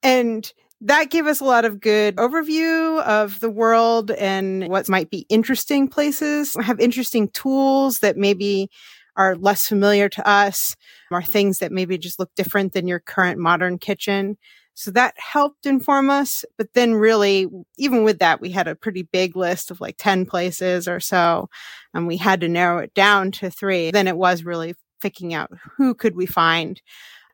And 0.02 0.52
that 0.80 1.10
gave 1.10 1.26
us 1.26 1.40
a 1.40 1.44
lot 1.44 1.64
of 1.64 1.80
good 1.80 2.16
overview 2.16 3.02
of 3.02 3.40
the 3.40 3.50
world 3.50 4.10
and 4.12 4.68
what 4.68 4.88
might 4.88 5.10
be 5.10 5.26
interesting 5.28 5.88
places, 5.88 6.56
have 6.62 6.78
interesting 6.78 7.28
tools 7.30 7.98
that 8.00 8.16
maybe 8.16 8.70
are 9.16 9.34
less 9.34 9.66
familiar 9.66 10.08
to 10.08 10.28
us, 10.28 10.76
or 11.10 11.22
things 11.22 11.58
that 11.58 11.72
maybe 11.72 11.98
just 11.98 12.20
look 12.20 12.30
different 12.36 12.72
than 12.72 12.86
your 12.86 13.00
current 13.00 13.40
modern 13.40 13.76
kitchen. 13.76 14.38
So 14.74 14.92
that 14.92 15.14
helped 15.18 15.66
inform 15.66 16.08
us. 16.08 16.44
But 16.56 16.72
then 16.74 16.94
really, 16.94 17.48
even 17.76 18.04
with 18.04 18.20
that, 18.20 18.40
we 18.40 18.50
had 18.50 18.68
a 18.68 18.76
pretty 18.76 19.02
big 19.02 19.34
list 19.34 19.72
of 19.72 19.80
like 19.80 19.96
10 19.98 20.24
places 20.26 20.86
or 20.86 21.00
so, 21.00 21.48
and 21.92 22.06
we 22.06 22.16
had 22.16 22.40
to 22.42 22.48
narrow 22.48 22.78
it 22.78 22.94
down 22.94 23.32
to 23.32 23.50
three. 23.50 23.90
Then 23.90 24.06
it 24.06 24.16
was 24.16 24.44
really 24.44 24.76
picking 25.00 25.34
out 25.34 25.50
who 25.76 25.94
could 25.94 26.14
we 26.14 26.26
find 26.26 26.80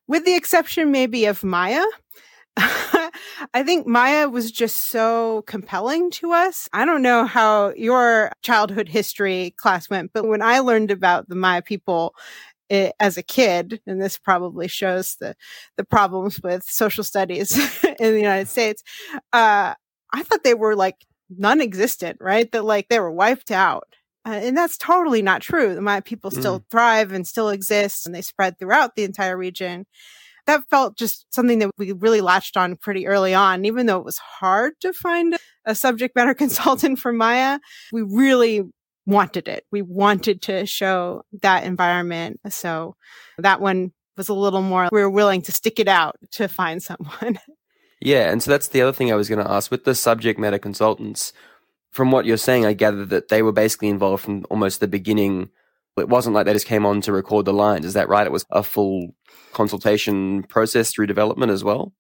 with 0.07 0.25
the 0.25 0.35
exception 0.35 0.91
maybe 0.91 1.27
of 1.27 1.45
Maya. 1.45 1.85
I 3.55 3.63
think 3.63 3.87
Maya 3.87 4.29
was 4.29 4.51
just 4.51 4.89
so 4.89 5.43
compelling 5.43 6.11
to 6.13 6.33
us. 6.33 6.69
I 6.73 6.85
don't 6.85 7.03
know 7.03 7.25
how 7.25 7.73
your 7.77 8.33
childhood 8.43 8.89
history 8.89 9.55
class 9.57 9.89
went, 9.89 10.11
but 10.13 10.27
when 10.27 10.43
I 10.43 10.59
learned 10.59 10.91
about 10.91 11.29
the 11.29 11.37
Maya 11.37 11.63
people 11.63 12.17
it, 12.69 12.75
eh, 12.75 12.93
as 12.99 13.17
a 13.17 13.23
kid, 13.23 13.81
and 13.87 14.03
this 14.03 14.19
probably 14.19 14.67
shows 14.67 15.17
the 15.21 15.37
the 15.77 15.85
problems 15.85 16.41
with 16.43 16.65
social 16.65 17.05
studies 17.05 17.57
in 17.85 18.13
the 18.13 18.19
United 18.19 18.49
States, 18.49 18.83
uh, 19.33 19.75
I 20.13 20.23
thought 20.25 20.43
they 20.43 20.55
were 20.55 20.75
like 20.75 20.97
non-existent, 21.31 22.19
right? 22.21 22.51
That 22.51 22.65
like 22.65 22.89
they 22.89 22.99
were 22.99 23.13
wiped 23.13 23.53
out. 23.53 23.87
Uh, 24.27 24.41
and 24.43 24.57
that's 24.57 24.79
totally 24.79 25.23
not 25.23 25.43
true. 25.43 25.75
The 25.75 25.83
Maya 25.83 26.03
people 26.03 26.31
still 26.31 26.61
mm. 26.61 26.65
thrive 26.71 27.13
and 27.13 27.27
still 27.27 27.51
exist, 27.51 28.05
and 28.05 28.15
they 28.15 28.23
spread 28.23 28.59
throughout 28.59 28.97
the 28.97 29.05
entire 29.05 29.37
region 29.37 29.87
that 30.47 30.63
felt 30.71 30.97
just 30.97 31.27
something 31.31 31.59
that 31.61 31.71
we 31.79 31.93
really 31.93 32.21
latched 32.21 32.57
on 32.57 32.77
pretty 32.77 33.07
early 33.07 33.35
on. 33.35 33.65
Even 33.65 33.87
though 33.87 33.99
it 33.99 34.05
was 34.05 34.19
hard 34.19 34.75
to 34.81 34.93
find 34.93 35.37
a 35.65 35.75
subject 35.75 36.15
matter 36.17 36.35
consultant 36.45 36.99
for 36.99 37.13
Maya, 37.13 37.59
we 37.93 38.03
really 38.03 38.63
wanted 39.07 39.49
it. 39.49 39.65
We 39.71 39.83
wanted 39.83 40.43
to 40.43 40.67
show 40.67 41.23
that 41.43 41.65
environment. 41.65 42.41
So 42.49 42.97
that 43.39 43.61
one 43.61 43.93
was 44.17 44.29
a 44.29 44.35
little 44.35 44.63
more, 44.63 44.89
we 44.93 45.01
were 45.01 45.11
willing 45.11 45.43
to 45.43 45.53
stick 45.53 45.79
it 45.79 45.89
out 45.89 46.17
to 46.33 46.49
find 46.49 46.83
someone. 46.83 47.39
Yeah. 48.01 48.31
And 48.31 48.43
so 48.43 48.51
that's 48.51 48.69
the 48.69 48.83
other 48.83 48.93
thing 48.93 49.11
I 49.11 49.15
was 49.15 49.31
going 49.31 49.43
to 49.43 49.51
ask 49.51 49.71
with 49.71 49.85
the 49.85 49.95
subject 49.95 50.39
matter 50.39 50.59
consultants. 50.59 51.33
From 51.91 52.11
what 52.11 52.27
you're 52.27 52.37
saying, 52.37 52.67
I 52.67 52.75
gather 52.75 53.07
that 53.07 53.29
they 53.29 53.41
were 53.41 53.53
basically 53.53 53.89
involved 53.89 54.23
from 54.23 54.45
almost 54.51 54.81
the 54.81 54.89
beginning. 54.89 55.49
It 55.97 56.09
wasn't 56.09 56.35
like 56.35 56.47
they 56.47 56.53
just 56.53 56.67
came 56.67 56.85
on 56.85 57.01
to 57.03 57.13
record 57.13 57.45
the 57.45 57.53
lines. 57.53 57.87
Is 57.87 57.95
that 57.95 58.09
right? 58.09 58.27
It 58.27 58.33
was 58.33 58.45
a 58.51 58.63
full 58.63 59.15
consultation 59.53 60.43
process 60.45 60.93
through 60.93 61.07
development 61.07 61.53
as 61.53 61.63
well? 61.63 61.93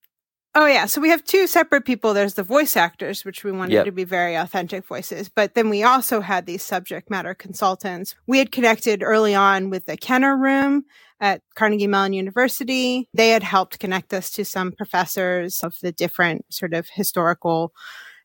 Oh 0.56 0.66
yeah, 0.66 0.86
so 0.86 1.00
we 1.00 1.08
have 1.08 1.24
two 1.24 1.48
separate 1.48 1.84
people. 1.84 2.14
There's 2.14 2.34
the 2.34 2.44
voice 2.44 2.76
actors, 2.76 3.24
which 3.24 3.42
we 3.42 3.50
wanted 3.50 3.72
yep. 3.72 3.86
to 3.86 3.92
be 3.92 4.04
very 4.04 4.36
authentic 4.36 4.86
voices, 4.86 5.28
but 5.28 5.54
then 5.54 5.68
we 5.68 5.82
also 5.82 6.20
had 6.20 6.46
these 6.46 6.62
subject 6.62 7.10
matter 7.10 7.34
consultants. 7.34 8.14
We 8.28 8.38
had 8.38 8.52
connected 8.52 9.02
early 9.02 9.34
on 9.34 9.68
with 9.68 9.86
the 9.86 9.96
Kenner 9.96 10.36
Room 10.36 10.84
at 11.18 11.42
Carnegie 11.56 11.88
Mellon 11.88 12.12
University. 12.12 13.08
They 13.14 13.30
had 13.30 13.42
helped 13.42 13.80
connect 13.80 14.14
us 14.14 14.30
to 14.32 14.44
some 14.44 14.70
professors 14.70 15.60
of 15.64 15.74
the 15.82 15.90
different 15.90 16.44
sort 16.54 16.72
of 16.72 16.88
historical 16.88 17.72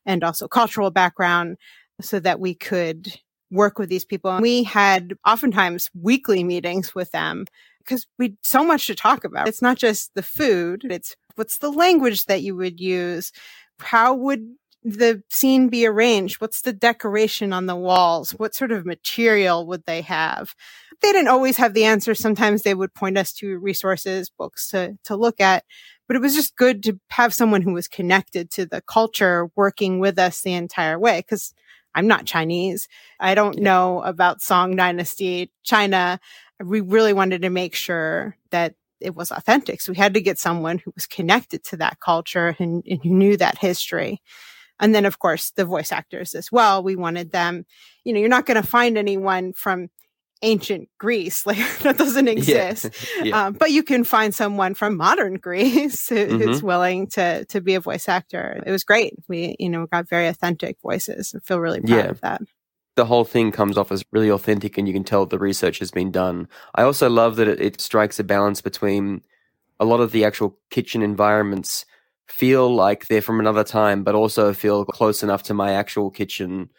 and 0.06 0.22
also 0.22 0.46
cultural 0.46 0.92
background 0.92 1.56
so 2.00 2.20
that 2.20 2.38
we 2.38 2.54
could 2.54 3.20
work 3.50 3.78
with 3.78 3.88
these 3.88 4.04
people. 4.04 4.30
And 4.30 4.42
we 4.42 4.62
had 4.62 5.14
oftentimes 5.26 5.90
weekly 5.94 6.44
meetings 6.44 6.94
with 6.94 7.10
them 7.10 7.46
because 7.78 8.06
we 8.18 8.36
so 8.42 8.64
much 8.64 8.86
to 8.86 8.94
talk 8.94 9.24
about. 9.24 9.48
It's 9.48 9.62
not 9.62 9.76
just 9.76 10.14
the 10.14 10.22
food. 10.22 10.84
It's 10.88 11.16
what's 11.34 11.58
the 11.58 11.70
language 11.70 12.26
that 12.26 12.42
you 12.42 12.56
would 12.56 12.80
use? 12.80 13.32
How 13.80 14.14
would 14.14 14.46
the 14.82 15.22
scene 15.28 15.68
be 15.68 15.86
arranged? 15.86 16.40
What's 16.40 16.62
the 16.62 16.72
decoration 16.72 17.52
on 17.52 17.66
the 17.66 17.76
walls? 17.76 18.30
What 18.32 18.54
sort 18.54 18.72
of 18.72 18.86
material 18.86 19.66
would 19.66 19.84
they 19.86 20.02
have? 20.02 20.54
They 21.02 21.12
didn't 21.12 21.28
always 21.28 21.56
have 21.56 21.74
the 21.74 21.84
answer. 21.84 22.14
Sometimes 22.14 22.62
they 22.62 22.74
would 22.74 22.94
point 22.94 23.18
us 23.18 23.32
to 23.34 23.58
resources, 23.58 24.30
books 24.30 24.68
to, 24.68 24.96
to 25.04 25.16
look 25.16 25.40
at, 25.40 25.64
but 26.06 26.16
it 26.16 26.20
was 26.20 26.34
just 26.34 26.56
good 26.56 26.82
to 26.84 26.98
have 27.10 27.34
someone 27.34 27.62
who 27.62 27.72
was 27.72 27.88
connected 27.88 28.50
to 28.52 28.66
the 28.66 28.82
culture 28.82 29.50
working 29.56 29.98
with 29.98 30.18
us 30.18 30.42
the 30.42 30.54
entire 30.54 30.98
way. 30.98 31.22
Cause 31.22 31.54
I'm 31.94 32.06
not 32.06 32.24
Chinese. 32.26 32.88
I 33.18 33.34
don't 33.34 33.58
know 33.58 34.02
about 34.02 34.42
Song 34.42 34.76
Dynasty, 34.76 35.52
China 35.64 36.20
we 36.64 36.80
really 36.80 37.12
wanted 37.12 37.42
to 37.42 37.50
make 37.50 37.74
sure 37.74 38.36
that 38.50 38.74
it 39.00 39.14
was 39.14 39.30
authentic. 39.30 39.80
So 39.80 39.92
we 39.92 39.98
had 39.98 40.14
to 40.14 40.20
get 40.20 40.38
someone 40.38 40.78
who 40.78 40.92
was 40.94 41.06
connected 41.06 41.64
to 41.64 41.76
that 41.78 42.00
culture 42.00 42.54
and, 42.58 42.84
and 42.86 43.00
who 43.02 43.10
knew 43.10 43.36
that 43.38 43.58
history. 43.58 44.20
And 44.78 44.94
then, 44.94 45.06
of 45.06 45.18
course, 45.18 45.50
the 45.50 45.64
voice 45.64 45.92
actors 45.92 46.34
as 46.34 46.52
well. 46.52 46.82
We 46.82 46.96
wanted 46.96 47.32
them, 47.32 47.64
you 48.04 48.12
know, 48.12 48.20
you're 48.20 48.28
not 48.28 48.46
going 48.46 48.60
to 48.60 48.66
find 48.66 48.98
anyone 48.98 49.52
from 49.52 49.88
ancient 50.42 50.88
Greece. 50.98 51.44
Like 51.50 51.78
that 51.80 51.98
doesn't 51.98 52.28
exist. 52.28 52.90
Yeah. 53.16 53.22
yeah. 53.24 53.46
Um, 53.46 53.54
but 53.54 53.72
you 53.72 53.82
can 53.82 54.04
find 54.04 54.32
someone 54.32 54.74
from 54.74 54.96
modern 54.96 55.34
Greece 55.40 56.08
who, 56.08 56.14
mm-hmm. 56.14 56.38
who's 56.38 56.62
willing 56.62 57.08
to 57.08 57.44
to 57.46 57.60
be 57.60 57.74
a 57.74 57.80
voice 57.80 58.08
actor. 58.08 58.62
It 58.64 58.70
was 58.70 58.84
great. 58.84 59.14
We, 59.28 59.56
you 59.58 59.68
know, 59.68 59.86
got 59.86 60.08
very 60.08 60.28
authentic 60.28 60.76
voices. 60.80 61.34
I 61.34 61.40
feel 61.40 61.58
really 61.58 61.80
proud 61.80 61.96
yeah. 61.96 62.10
of 62.10 62.20
that. 62.20 62.42
The 62.94 63.06
whole 63.06 63.24
thing 63.24 63.50
comes 63.50 63.76
off 63.78 63.90
as 63.90 64.04
really 64.12 64.30
authentic, 64.30 64.78
and 64.78 64.86
you 64.86 64.94
can 64.94 65.04
tell 65.04 65.26
the 65.26 65.38
research 65.38 65.78
has 65.78 65.90
been 65.90 66.10
done. 66.10 66.48
I 66.74 66.82
also 66.82 67.08
love 67.08 67.36
that 67.36 67.48
it, 67.48 67.60
it 67.60 67.80
strikes 67.80 68.20
a 68.20 68.24
balance 68.24 68.60
between 68.60 69.22
a 69.80 69.84
lot 69.84 70.00
of 70.00 70.12
the 70.12 70.24
actual 70.24 70.56
kitchen 70.70 71.02
environments 71.02 71.86
feel 72.28 72.72
like 72.72 73.06
they're 73.06 73.22
from 73.22 73.40
another 73.40 73.64
time, 73.64 74.04
but 74.04 74.14
also 74.14 74.52
feel 74.52 74.84
close 74.84 75.22
enough 75.22 75.42
to 75.44 75.54
my 75.54 75.72
actual 75.72 76.10
kitchen 76.10 76.70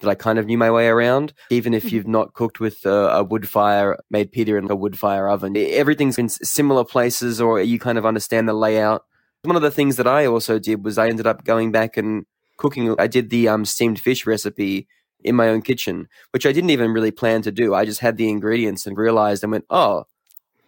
that 0.00 0.08
I 0.08 0.14
kind 0.14 0.38
of 0.38 0.46
knew 0.46 0.58
my 0.58 0.70
way 0.70 0.88
around. 0.88 1.32
Even 1.50 1.74
if 1.74 1.84
hmm. 1.84 1.88
you've 1.88 2.08
not 2.08 2.34
cooked 2.34 2.60
with 2.60 2.84
a, 2.86 3.08
a 3.10 3.24
wood 3.24 3.48
fire, 3.48 3.98
made 4.10 4.32
pita 4.32 4.56
in 4.56 4.70
a 4.70 4.76
wood 4.76 4.98
fire 4.98 5.28
oven, 5.28 5.56
everything's 5.56 6.18
in 6.18 6.28
similar 6.28 6.84
places 6.84 7.40
or 7.40 7.60
you 7.60 7.78
kind 7.78 7.98
of 7.98 8.06
understand 8.06 8.48
the 8.48 8.54
layout. 8.54 9.04
One 9.42 9.56
of 9.56 9.62
the 9.62 9.70
things 9.70 9.96
that 9.96 10.06
I 10.06 10.26
also 10.26 10.58
did 10.58 10.84
was 10.84 10.98
I 10.98 11.08
ended 11.08 11.26
up 11.26 11.44
going 11.44 11.72
back 11.72 11.96
and 11.96 12.26
cooking. 12.56 12.94
I 12.98 13.06
did 13.06 13.30
the 13.30 13.48
um, 13.48 13.64
steamed 13.64 14.00
fish 14.00 14.26
recipe 14.26 14.88
in 15.24 15.34
my 15.34 15.48
own 15.48 15.62
kitchen, 15.62 16.08
which 16.30 16.46
I 16.46 16.52
didn't 16.52 16.70
even 16.70 16.92
really 16.92 17.10
plan 17.10 17.42
to 17.42 17.52
do. 17.52 17.74
I 17.74 17.84
just 17.84 18.00
had 18.00 18.16
the 18.16 18.28
ingredients 18.28 18.86
and 18.86 18.96
realized 18.96 19.42
and 19.42 19.52
went, 19.52 19.64
oh, 19.70 20.04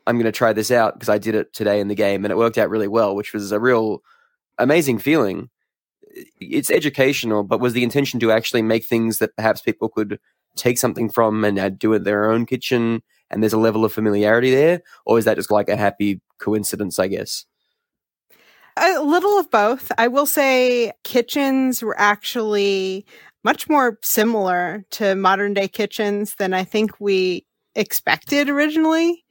I'm 0.07 0.17
going 0.17 0.25
to 0.25 0.33
try 0.33 0.53
this 0.53 0.71
out 0.71 0.95
because 0.95 1.09
I 1.09 1.19
did 1.19 1.35
it 1.35 1.53
today 1.53 1.79
in 1.79 1.89
the 1.89 1.95
game 1.95 2.25
and 2.25 2.33
it 2.33 2.37
worked 2.37 2.59
out 2.59 2.71
really 2.71 2.89
well, 2.89 3.15
which 3.15 3.33
was 3.33 3.53
a 3.53 3.61
real 3.61 4.03
amazing 4.59 4.99
feeling 4.99 5.51
it's 6.40 6.71
educational, 6.71 7.43
but 7.43 7.61
was 7.61 7.73
the 7.73 7.83
intention 7.83 8.21
to 8.21 8.33
actually 8.33 8.62
make 8.62 8.85
things 8.85 9.19
that 9.19 9.37
perhaps 9.37 9.61
people 9.61 9.88
could 9.88 10.19
take 10.57 10.79
something 10.79 11.09
from 11.09 11.45
and 11.45 11.79
do 11.79 11.93
it 11.93 12.05
their 12.05 12.31
own 12.31 12.47
kitchen 12.47 13.02
and 13.31 13.43
there's 13.43 13.52
a 13.52 13.59
level 13.59 13.85
of 13.85 13.93
familiarity 13.93 14.50
there? 14.50 14.83
Or 15.07 15.19
is 15.19 15.25
that 15.25 15.37
just 15.37 15.50
like 15.50 15.69
a 15.69 15.76
happy 15.76 16.21
coincidence, 16.38 16.99
I 16.99 17.09
guess? 17.09 17.47
A 18.76 19.00
little 19.00 19.38
of 19.38 19.50
both. 19.50 19.93
I 19.99 20.09
will 20.09 20.26
say 20.26 20.93
kitchens 21.05 21.83
were 21.83 21.99
actually 21.99 23.05
much 23.45 23.69
more 23.69 23.99
similar 24.02 24.85
to 24.90 25.14
modern 25.14 25.55
day 25.55 25.69
kitchens 25.69 26.35
than 26.37 26.55
I 26.55 26.64
think 26.64 27.00
we 27.00 27.47
expected 27.75 28.49
originally. 28.49 29.25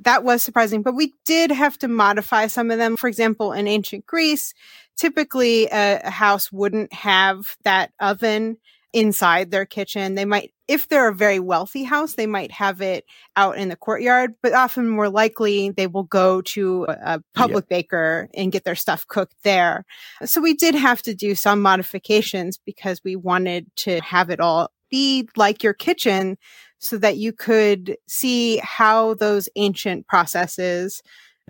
That 0.00 0.24
was 0.24 0.42
surprising, 0.42 0.82
but 0.82 0.96
we 0.96 1.12
did 1.24 1.50
have 1.52 1.78
to 1.78 1.88
modify 1.88 2.48
some 2.48 2.70
of 2.70 2.78
them. 2.78 2.96
For 2.96 3.08
example, 3.08 3.52
in 3.52 3.68
ancient 3.68 4.06
Greece, 4.06 4.52
typically 4.96 5.66
a, 5.66 6.00
a 6.04 6.10
house 6.10 6.52
wouldn't 6.52 6.92
have 6.92 7.56
that 7.64 7.92
oven 8.00 8.56
inside 8.94 9.50
their 9.50 9.66
kitchen. 9.66 10.14
They 10.14 10.24
might, 10.24 10.52
if 10.68 10.88
they're 10.88 11.08
a 11.08 11.14
very 11.14 11.40
wealthy 11.40 11.82
house, 11.82 12.14
they 12.14 12.28
might 12.28 12.52
have 12.52 12.80
it 12.80 13.04
out 13.36 13.58
in 13.58 13.68
the 13.68 13.76
courtyard, 13.76 14.34
but 14.40 14.54
often 14.54 14.88
more 14.88 15.08
likely 15.08 15.70
they 15.70 15.88
will 15.88 16.04
go 16.04 16.40
to 16.42 16.86
a, 16.88 17.20
public 17.34 17.68
baker 17.68 18.28
and 18.34 18.52
get 18.52 18.62
their 18.62 18.76
stuff 18.76 19.06
cooked 19.08 19.34
there. 19.42 19.84
So 20.24 20.40
we 20.40 20.54
did 20.54 20.76
have 20.76 21.02
to 21.02 21.14
do 21.14 21.34
some 21.34 21.60
modifications 21.60 22.56
because 22.56 23.02
we 23.04 23.16
wanted 23.16 23.66
to 23.78 24.00
have 24.00 24.30
it 24.30 24.38
all 24.38 24.70
be 24.90 25.28
like 25.36 25.64
your 25.64 25.74
kitchen 25.74 26.38
so 26.78 26.96
that 26.98 27.16
you 27.16 27.32
could 27.32 27.96
see 28.06 28.58
how 28.58 29.14
those 29.14 29.48
ancient 29.56 30.06
processes 30.06 31.02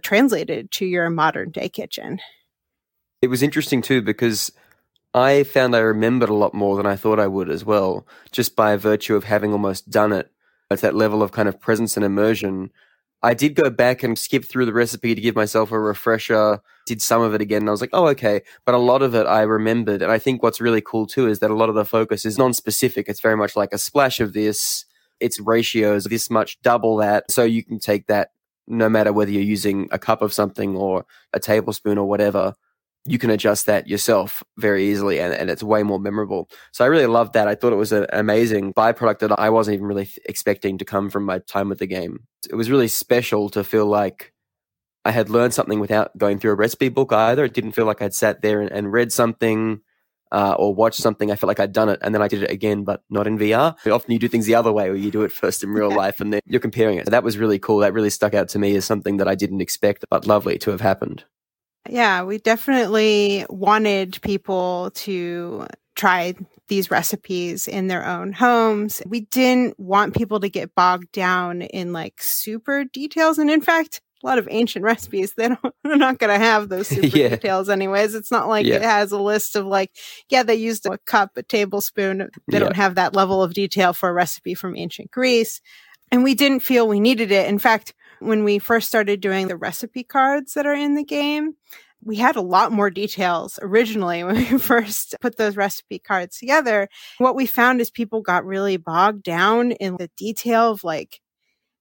translated 0.03 0.71
to 0.71 0.87
your 0.87 1.11
modern 1.11 1.51
day 1.51 1.69
kitchen 1.69 2.21
it 3.25 3.31
was 3.31 3.43
interesting 3.43 3.81
too 3.81 4.03
because 4.03 4.53
I 5.15 5.45
found 5.45 5.75
I 5.75 5.79
remembered 5.79 6.29
a 6.29 6.35
lot 6.35 6.53
more 6.53 6.77
than 6.77 6.85
I 6.85 6.97
thought 6.97 7.19
I 7.19 7.27
would 7.27 7.49
as 7.49 7.65
well, 7.65 8.07
just 8.33 8.55
by 8.55 8.77
virtue 8.77 9.17
of 9.17 9.25
having 9.25 9.53
almost 9.53 9.89
done 9.89 10.13
it 10.13 10.31
at 10.71 10.83
that 10.83 10.95
level 10.95 11.23
of 11.23 11.33
kind 11.33 11.49
of 11.49 11.59
presence 11.59 11.97
and 11.97 12.05
immersion. 12.05 12.71
I 13.23 13.33
did 13.33 13.55
go 13.55 13.71
back 13.71 14.03
and 14.03 14.19
skip 14.19 14.45
through 14.45 14.67
the 14.67 14.75
recipe 14.75 15.15
to 15.15 15.21
give 15.21 15.35
myself 15.35 15.73
a 15.73 15.81
refresher, 15.81 16.61
did 16.85 17.01
some 17.01 17.23
of 17.23 17.33
it 17.33 17.41
again, 17.41 17.63
and 17.63 17.69
I 17.71 17.73
was 17.73 17.81
like, 17.81 17.95
oh, 17.95 18.09
okay. 18.09 18.43
But 18.67 18.75
a 18.75 18.79
lot 18.79 19.01
of 19.01 19.15
it 19.15 19.27
I 19.27 19.41
remembered. 19.43 20.03
And 20.03 20.13
I 20.13 20.19
think 20.19 20.43
what's 20.43 20.61
really 20.61 20.83
cool 20.83 21.07
too 21.07 21.27
is 21.27 21.39
that 21.39 21.51
a 21.51 21.55
lot 21.55 21.71
of 21.71 21.75
the 21.75 21.87
focus 21.87 22.27
is 22.27 22.37
non 22.37 22.53
specific. 22.53 23.09
It's 23.09 23.21
very 23.21 23.37
much 23.37 23.57
like 23.57 23.73
a 23.73 23.79
splash 23.79 24.21
of 24.21 24.35
this, 24.35 24.85
it's 25.19 25.41
ratios, 25.41 26.05
this 26.05 26.29
much, 26.29 26.61
double 26.61 26.99
that. 26.99 27.31
So 27.31 27.45
you 27.45 27.65
can 27.65 27.79
take 27.79 28.09
that 28.09 28.33
no 28.67 28.91
matter 28.91 29.13
whether 29.13 29.31
you're 29.31 29.43
using 29.43 29.89
a 29.91 29.99
cup 29.99 30.21
of 30.21 30.33
something 30.33 30.77
or 30.77 31.07
a 31.33 31.41
tablespoon 31.41 31.99
or 31.99 32.07
whatever 32.07 32.55
you 33.07 33.19
can 33.19 33.31
adjust 33.31 33.67
that 33.67 33.87
yourself 33.87 34.43
very 34.57 34.87
easily 34.89 35.21
and, 35.21 35.35
and 35.35 35.51
it's 35.51 35.63
way 35.63 35.83
more 35.83 35.99
memorable. 35.99 36.49
So 36.73 36.85
I 36.85 36.89
really 36.89 37.07
loved 37.07 37.35
that. 37.35 37.49
I 37.49 37.55
thought 37.55 37.73
it 37.73 37.77
was 37.77 37.93
an 37.93 38.07
amazing 38.13 38.73
byproduct 38.73 39.19
that 39.19 39.39
I 39.39 39.51
wasn't 39.51 39.75
even 39.75 39.87
really 39.87 40.09
expecting 40.25 40.79
to 40.79 40.85
come 40.85 41.11
from 41.11 41.25
my 41.25 41.41
time 41.41 41.69
with 41.69 41.79
the 41.79 41.87
game. 41.87 42.25
It 42.49 42.55
was 42.55 42.71
really 42.71 42.89
special 42.89 43.51
to 43.51 43.63
feel 43.63 43.87
like 43.87 44.33
I 45.05 45.11
had 45.11 45.29
learned 45.29 45.53
something 45.53 45.81
without 45.81 46.17
going 46.17 46.39
through 46.39 46.53
a 46.53 46.57
recipe 46.57 46.89
book 46.89 47.13
either. 47.13 47.45
It 47.45 47.53
didn't 47.53 47.73
feel 47.73 47.85
like 47.85 48.01
I'd 48.01 48.15
sat 48.15 48.41
there 48.41 48.63
and, 48.63 48.73
and 48.73 48.91
read 48.91 49.13
something 49.13 49.81
uh, 50.33 50.55
or 50.59 50.75
watched 50.75 51.01
something. 51.01 51.31
I 51.31 51.37
felt 51.37 51.49
like 51.49 51.61
I'd 51.61 51.73
done 51.73 51.91
it 51.91 51.99
and 52.01 52.15
then 52.15 52.23
I 52.23 52.29
did 52.29 52.43
it 52.43 52.51
again, 52.51 52.85
but 52.85 53.03
not 53.11 53.27
in 53.27 53.39
VR. 53.39 53.77
Often 53.87 54.13
you 54.13 54.19
do 54.19 54.29
things 54.29 54.47
the 54.47 54.55
other 54.55 54.73
way 54.73 54.89
where 54.89 54.99
you 54.99 55.11
do 55.11 55.23
it 55.23 55.33
first 55.33 55.63
in 55.63 55.71
real 55.71 55.91
life 55.95 56.21
and 56.21 56.33
then 56.33 56.41
you're 56.47 56.59
comparing 56.59 56.97
it. 56.97 57.05
So 57.05 57.11
that 57.11 57.23
was 57.23 57.37
really 57.37 57.59
cool. 57.59 57.79
That 57.79 57.93
really 57.93 58.09
stuck 58.09 58.33
out 58.33 58.49
to 58.51 58.59
me 58.59 58.75
as 58.77 58.87
something 58.87 59.19
that 59.19 59.29
I 59.29 59.35
didn't 59.35 59.61
expect, 59.61 60.07
but 60.09 60.27
lovely 60.27 60.57
to 60.59 60.71
have 60.71 60.81
happened. 60.81 61.25
Yeah, 61.89 62.23
we 62.23 62.39
definitely 62.39 63.45
wanted 63.49 64.21
people 64.23 64.91
to 64.95 65.67
try 65.95 66.35
these 66.69 66.91
recipes 66.91 67.69
in 67.69 67.89
their 67.89 68.05
own 68.05 68.33
homes. 68.33 69.03
We 69.07 69.21
didn't 69.21 69.79
want 69.79 70.17
people 70.17 70.41
to 70.41 70.49
get 70.49 70.75
bogged 70.75 71.13
down 71.13 71.63
in 71.63 71.93
like 71.93 72.15
super 72.21 72.85
details. 72.85 73.39
And 73.39 73.51
in 73.51 73.61
fact, 73.61 74.01
a 74.23 74.27
lot 74.27 74.39
of 74.39 74.49
ancient 74.51 74.83
recipes, 74.85 75.35
they 75.37 75.49
don't, 75.49 75.75
they're 75.85 75.97
not 75.97 76.19
going 76.19 76.33
to 76.33 76.45
have 76.45 76.69
those 76.69 76.89
super 76.89 77.17
yeah. 77.17 77.29
details 77.29 77.69
anyways. 77.69 78.15
It's 78.15 78.31
not 78.31 78.49
like 78.49 78.67
yeah. 78.67 78.77
it 78.77 78.83
has 78.83 79.13
a 79.13 79.21
list 79.21 79.57
of 79.57 79.67
like, 79.67 79.91
yeah, 80.31 80.43
they 80.43 80.55
used 80.55 80.87
a 80.87 80.99
cup, 80.99 81.33
a 81.37 81.43
tablespoon. 81.43 82.19
They 82.19 82.59
yeah. 82.59 82.61
don't 82.61 82.77
have 82.77 82.95
that 82.95 83.15
level 83.15 83.43
of 83.43 83.53
detail 83.53 83.93
for 83.93 84.09
a 84.09 84.13
recipe 84.13 84.55
from 84.55 84.77
ancient 84.77 85.11
Greece. 85.11 85.61
And 86.11 86.25
we 86.25 86.35
didn't 86.35 86.61
feel 86.61 86.89
we 86.89 87.01
needed 87.01 87.31
it. 87.31 87.49
In 87.49 87.59
fact, 87.59 87.93
when 88.21 88.45
we 88.45 88.59
first 88.59 88.89
started 88.89 89.21
doing 89.21 89.49
the 89.49 89.57
recipe 89.57 90.03
cards 90.03 90.55
that 90.55 90.67
are 90.67 90.75
in 90.75 90.95
the 90.95 91.05
game, 91.05 91.55
we 92.03 92.17
had 92.17 92.37
a 92.37 92.43
lot 92.43 92.73
more 92.73 92.91
details 92.91 93.59
originally 93.63 94.23
when 94.25 94.37
we 94.37 94.59
first 94.59 95.17
put 95.21 95.37
those 95.37 95.57
recipe 95.57 95.99
cards 95.99 96.39
together. 96.39 96.89
What 97.19 97.35
we 97.35 97.47
found 97.47 97.81
is 97.81 97.91
people 97.91 98.21
got 98.21 98.45
really 98.45 98.77
bogged 98.77 99.23
down 99.23 99.73
in 99.73 99.97
the 99.97 100.11
detail 100.17 100.71
of 100.73 100.85
like 100.85 101.21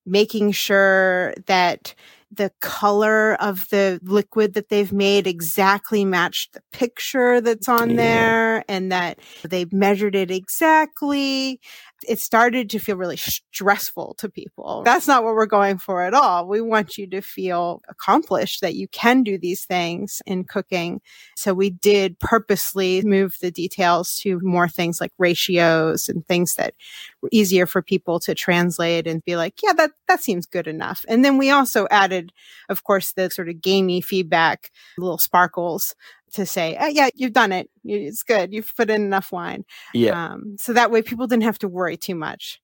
making 0.05 0.51
sure 0.51 1.33
that 1.45 1.95
the 2.35 2.51
color 2.61 3.35
of 3.35 3.69
the 3.69 3.99
liquid 4.03 4.53
that 4.53 4.69
they've 4.69 4.91
made 4.91 5.27
exactly 5.27 6.03
matched 6.03 6.53
the 6.53 6.63
picture 6.71 7.39
that's 7.39 7.69
on 7.69 7.91
yeah. 7.91 7.95
there 7.95 8.65
and 8.67 8.91
that 8.91 9.19
they 9.43 9.65
measured 9.71 10.15
it 10.15 10.31
exactly 10.31 11.59
it 12.07 12.19
started 12.19 12.69
to 12.71 12.79
feel 12.79 12.97
really 12.97 13.17
stressful 13.17 14.15
to 14.19 14.29
people. 14.29 14.83
That's 14.83 15.07
not 15.07 15.23
what 15.23 15.35
we're 15.35 15.45
going 15.45 15.77
for 15.77 16.03
at 16.03 16.13
all. 16.13 16.47
We 16.47 16.61
want 16.61 16.97
you 16.97 17.07
to 17.07 17.21
feel 17.21 17.81
accomplished 17.89 18.61
that 18.61 18.75
you 18.75 18.87
can 18.87 19.23
do 19.23 19.37
these 19.37 19.65
things 19.65 20.21
in 20.25 20.43
cooking. 20.43 21.01
So 21.35 21.53
we 21.53 21.69
did 21.69 22.19
purposely 22.19 23.01
move 23.03 23.37
the 23.41 23.51
details 23.51 24.17
to 24.19 24.39
more 24.41 24.67
things 24.67 24.99
like 25.01 25.11
ratios 25.17 26.09
and 26.09 26.27
things 26.27 26.55
that 26.55 26.73
were 27.21 27.29
easier 27.31 27.65
for 27.65 27.81
people 27.81 28.19
to 28.21 28.35
translate 28.35 29.07
and 29.07 29.23
be 29.25 29.35
like, 29.35 29.61
yeah, 29.63 29.73
that, 29.73 29.91
that 30.07 30.21
seems 30.21 30.45
good 30.45 30.67
enough. 30.67 31.05
And 31.07 31.23
then 31.23 31.37
we 31.37 31.49
also 31.49 31.87
added, 31.91 32.31
of 32.69 32.83
course, 32.83 33.13
the 33.13 33.29
sort 33.29 33.49
of 33.49 33.61
gamey 33.61 34.01
feedback, 34.01 34.71
little 34.97 35.17
sparkles 35.17 35.95
to 36.33 36.45
say, 36.45 36.77
oh, 36.79 36.87
yeah, 36.87 37.09
you've 37.15 37.33
done 37.33 37.51
it. 37.51 37.69
It's 37.83 38.23
good. 38.23 38.53
You've 38.53 38.73
put 38.75 38.89
in 38.89 39.03
enough 39.03 39.31
wine. 39.31 39.65
Yeah. 39.93 40.33
Um, 40.33 40.55
so 40.59 40.73
that 40.73 40.91
way 40.91 41.01
people 41.01 41.27
didn't 41.27 41.43
have 41.43 41.59
to 41.59 41.67
worry 41.67 41.97
too 41.97 42.15
much. 42.15 42.59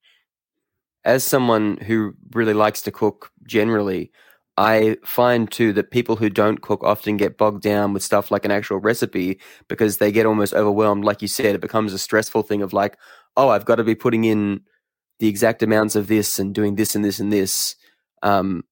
As 1.06 1.24
someone 1.24 1.78
who 1.78 2.14
really 2.34 2.54
likes 2.54 2.82
to 2.84 2.92
cook 2.92 3.32
generally, 3.48 4.12
I 4.58 4.98
find 5.06 5.50
too 5.50 5.72
that 5.74 5.92
people 5.92 6.18
who 6.18 6.30
don't 6.30 6.62
cook 6.62 6.84
often 6.84 7.16
get 7.16 7.38
bogged 7.38 7.64
down 7.64 7.94
with 7.94 8.04
stuff 8.04 8.30
like 8.30 8.44
an 8.44 8.52
actual 8.52 8.80
recipe 8.80 9.40
because 9.70 9.98
they 9.98 10.12
get 10.12 10.26
almost 10.26 10.54
overwhelmed. 10.54 11.06
Like 11.06 11.22
you 11.22 11.30
said, 11.30 11.56
it 11.56 11.62
becomes 11.62 11.94
a 11.94 11.98
stressful 11.98 12.44
thing 12.44 12.62
of 12.62 12.74
like, 12.74 12.98
oh, 13.38 13.48
I've 13.50 13.64
got 13.64 13.76
to 13.76 13.86
be 13.86 13.96
putting 13.96 14.26
in 14.26 14.62
the 15.20 15.30
exact 15.30 15.64
amounts 15.64 15.96
of 15.96 16.08
this 16.08 16.40
and 16.40 16.54
doing 16.54 16.76
this 16.76 16.94
and 16.94 17.06
this 17.06 17.22
and 17.22 17.32
this. 17.32 17.76
Um, 18.22 18.66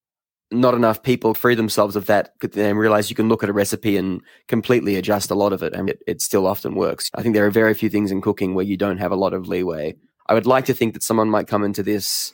not 0.51 0.74
enough 0.74 1.04
people 1.04 1.34
free 1.34 1.56
themselves 1.56 1.96
of 1.96 2.06
that 2.06 2.34
and 2.56 2.80
realize 2.80 3.10
you 3.10 3.16
can 3.16 3.27
look 3.27 3.44
at 3.44 3.50
a 3.50 3.54
recipe 3.54 3.98
and 3.98 4.22
completely 4.48 4.96
adjust 4.96 5.30
a 5.30 5.36
lot 5.36 5.51
of 5.51 5.62
it 5.62 5.74
and 5.74 5.89
it, 5.89 6.01
it 6.08 6.22
still 6.22 6.48
often 6.48 6.75
works. 6.75 7.10
I 7.13 7.22
think 7.22 7.36
there 7.36 7.46
are 7.46 7.51
very 7.51 7.74
few 7.74 7.89
things 7.89 8.12
in 8.12 8.22
cooking 8.22 8.54
where 8.56 8.66
you 8.66 8.77
don't 8.77 8.98
have 8.98 9.12
a 9.12 9.18
lot 9.18 9.34
of 9.34 9.48
leeway. 9.48 9.96
I 10.27 10.34
would 10.34 10.46
like 10.46 10.66
to 10.66 10.74
think 10.74 10.94
that 10.94 11.04
someone 11.04 11.30
might 11.30 11.48
come 11.48 11.63
into 11.63 11.84
this 11.84 12.34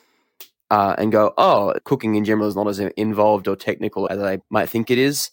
uh, 0.70 0.94
and 0.96 1.12
go, 1.12 1.34
oh, 1.36 1.74
cooking 1.84 2.14
in 2.14 2.24
general 2.24 2.48
is 2.48 2.56
not 2.56 2.68
as 2.68 2.78
involved 2.78 3.48
or 3.48 3.56
technical 3.56 4.08
as 4.08 4.20
I 4.20 4.38
might 4.48 4.68
think 4.68 4.90
it 4.90 4.98
is. 4.98 5.30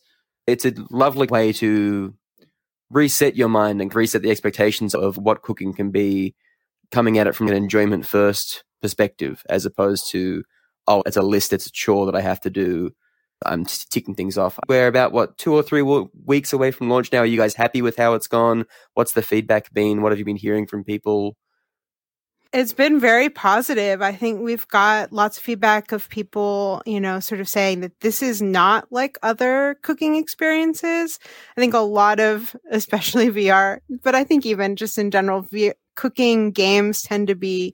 It's 0.48 0.66
a 0.66 0.74
lovely 0.90 1.28
way 1.28 1.54
to 1.54 2.14
reset 2.90 3.36
your 3.36 3.48
mind 3.48 3.82
and 3.82 3.94
reset 3.94 4.22
the 4.22 4.32
expectations 4.32 4.94
of 4.94 5.18
what 5.18 5.44
cooking 5.44 5.74
can 5.74 5.92
be 5.92 6.36
coming 6.92 7.18
at 7.18 7.28
it 7.28 7.36
from 7.36 7.48
an 7.48 7.54
enjoyment 7.54 8.06
first 8.06 8.64
perspective 8.82 9.44
as 9.50 9.66
opposed 9.66 10.12
to 10.12 10.44
oh 10.88 11.04
it's 11.06 11.18
a 11.18 11.22
list 11.22 11.54
it's 11.54 11.68
a 11.68 11.72
chore 11.72 12.06
that 12.06 12.16
i 12.16 12.22
have 12.22 12.42
to 12.42 12.50
do. 12.50 12.92
I'm 13.46 13.66
ticking 13.66 14.16
things 14.16 14.38
off. 14.38 14.60
We're 14.68 14.88
about 14.88 15.12
what 15.12 15.38
two 15.38 15.54
or 15.54 15.64
three 15.64 15.82
weeks 15.82 16.54
away 16.54 16.72
from 16.72 16.90
launch 16.90 17.12
now. 17.12 17.20
Are 17.20 17.26
you 17.26 17.38
guys 17.38 17.56
happy 17.56 17.82
with 17.82 17.98
how 17.98 18.14
it's 18.14 18.28
gone? 18.28 18.66
What's 18.94 19.14
the 19.14 19.22
feedback 19.22 19.74
been? 19.74 20.02
What 20.02 20.12
have 20.12 20.20
you 20.20 20.26
been 20.26 20.36
hearing 20.36 20.68
from 20.68 20.84
people? 20.84 21.38
It's 22.54 22.74
been 22.74 23.00
very 23.00 23.30
positive. 23.30 24.02
I 24.02 24.12
think 24.12 24.42
we've 24.42 24.68
got 24.68 25.14
lots 25.14 25.38
of 25.38 25.44
feedback 25.44 25.94
of 25.94 26.10
people, 26.10 26.82
you 26.86 27.00
know, 27.00 27.22
sort 27.22 27.40
of 27.40 27.48
saying 27.48 27.80
that 27.80 27.98
this 28.02 28.22
is 28.22 28.42
not 28.42 28.92
like 28.92 29.18
other 29.24 29.78
cooking 29.84 30.18
experiences. 30.18 31.18
I 31.56 31.62
think 31.62 31.74
a 31.74 31.80
lot 31.80 32.20
of, 32.20 32.54
especially 32.72 33.30
VR, 33.30 33.80
but 34.04 34.16
I 34.16 34.26
think 34.26 34.46
even 34.46 34.76
just 34.76 34.98
in 34.98 35.12
general, 35.12 35.44
v- 35.44 35.74
cooking 35.96 36.52
games 36.52 37.02
tend 37.02 37.28
to 37.28 37.36
be 37.36 37.74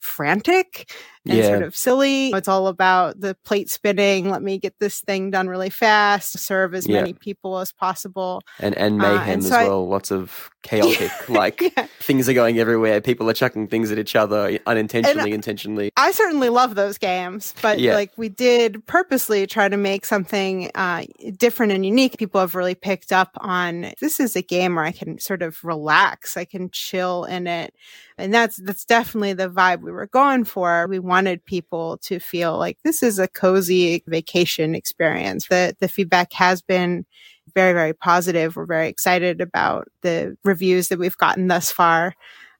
frantic 0.00 0.90
and 1.26 1.38
yeah. 1.38 1.46
sort 1.46 1.62
of 1.62 1.76
silly. 1.76 2.28
It's 2.30 2.48
all 2.48 2.66
about 2.66 3.20
the 3.20 3.34
plate 3.44 3.70
spinning. 3.70 4.30
Let 4.30 4.42
me 4.42 4.58
get 4.58 4.78
this 4.78 5.00
thing 5.00 5.30
done 5.30 5.48
really 5.48 5.70
fast, 5.70 6.38
serve 6.38 6.74
as 6.74 6.86
yeah. 6.86 7.00
many 7.00 7.14
people 7.14 7.58
as 7.58 7.72
possible. 7.72 8.42
And 8.58 8.76
and 8.76 8.98
mayhem 8.98 9.18
uh, 9.18 9.32
and 9.32 9.44
so 9.44 9.58
as 9.58 9.68
well. 9.68 9.84
I, 9.84 9.94
Lots 9.94 10.10
of 10.10 10.50
chaotic, 10.62 11.10
like 11.28 11.60
yeah. 11.60 11.86
things 12.00 12.28
are 12.28 12.34
going 12.34 12.58
everywhere. 12.58 13.00
People 13.00 13.30
are 13.30 13.34
chucking 13.34 13.68
things 13.68 13.90
at 13.90 13.98
each 13.98 14.16
other 14.16 14.58
unintentionally, 14.66 15.30
and 15.30 15.34
intentionally. 15.34 15.90
I 15.96 16.10
certainly 16.10 16.48
love 16.48 16.74
those 16.74 16.98
games, 16.98 17.54
but 17.62 17.80
like 17.80 18.12
we 18.16 18.28
did 18.28 18.84
purposely 18.86 19.46
try 19.46 19.68
to 19.68 19.76
make 19.76 20.04
something 20.04 20.70
uh, 20.74 21.04
different 21.36 21.72
and 21.72 21.86
unique. 21.86 22.18
People 22.18 22.40
have 22.40 22.54
really 22.54 22.74
picked 22.74 23.12
up 23.12 23.30
on 23.40 23.92
this 24.00 24.20
is 24.20 24.36
a 24.36 24.42
game 24.42 24.74
where 24.74 24.84
I 24.84 24.92
can 24.92 25.18
sort 25.18 25.42
of 25.42 25.62
relax. 25.64 26.36
I 26.36 26.44
can 26.44 26.70
chill 26.70 27.24
in 27.24 27.46
it. 27.46 27.74
And 28.16 28.32
that's 28.32 28.56
that's 28.56 28.84
definitely 28.84 29.32
the 29.32 29.50
vibe 29.50 29.80
we 29.80 29.90
were 29.90 30.06
going 30.06 30.44
for. 30.44 30.86
We 30.88 31.00
wanted 31.00 31.13
people 31.44 31.98
to 31.98 32.18
feel 32.18 32.58
like 32.58 32.78
this 32.84 33.02
is 33.02 33.18
a 33.18 33.28
cozy 33.28 34.02
vacation 34.06 34.74
experience. 34.74 35.48
The 35.48 35.76
the 35.80 35.88
feedback 35.88 36.32
has 36.32 36.62
been 36.62 37.06
very, 37.54 37.72
very 37.72 37.92
positive. 37.92 38.56
We're 38.56 38.66
very 38.66 38.88
excited 38.88 39.40
about 39.40 39.88
the 40.02 40.36
reviews 40.44 40.88
that 40.88 40.98
we've 40.98 41.16
gotten 41.16 41.48
thus 41.48 41.70
far. 41.70 42.14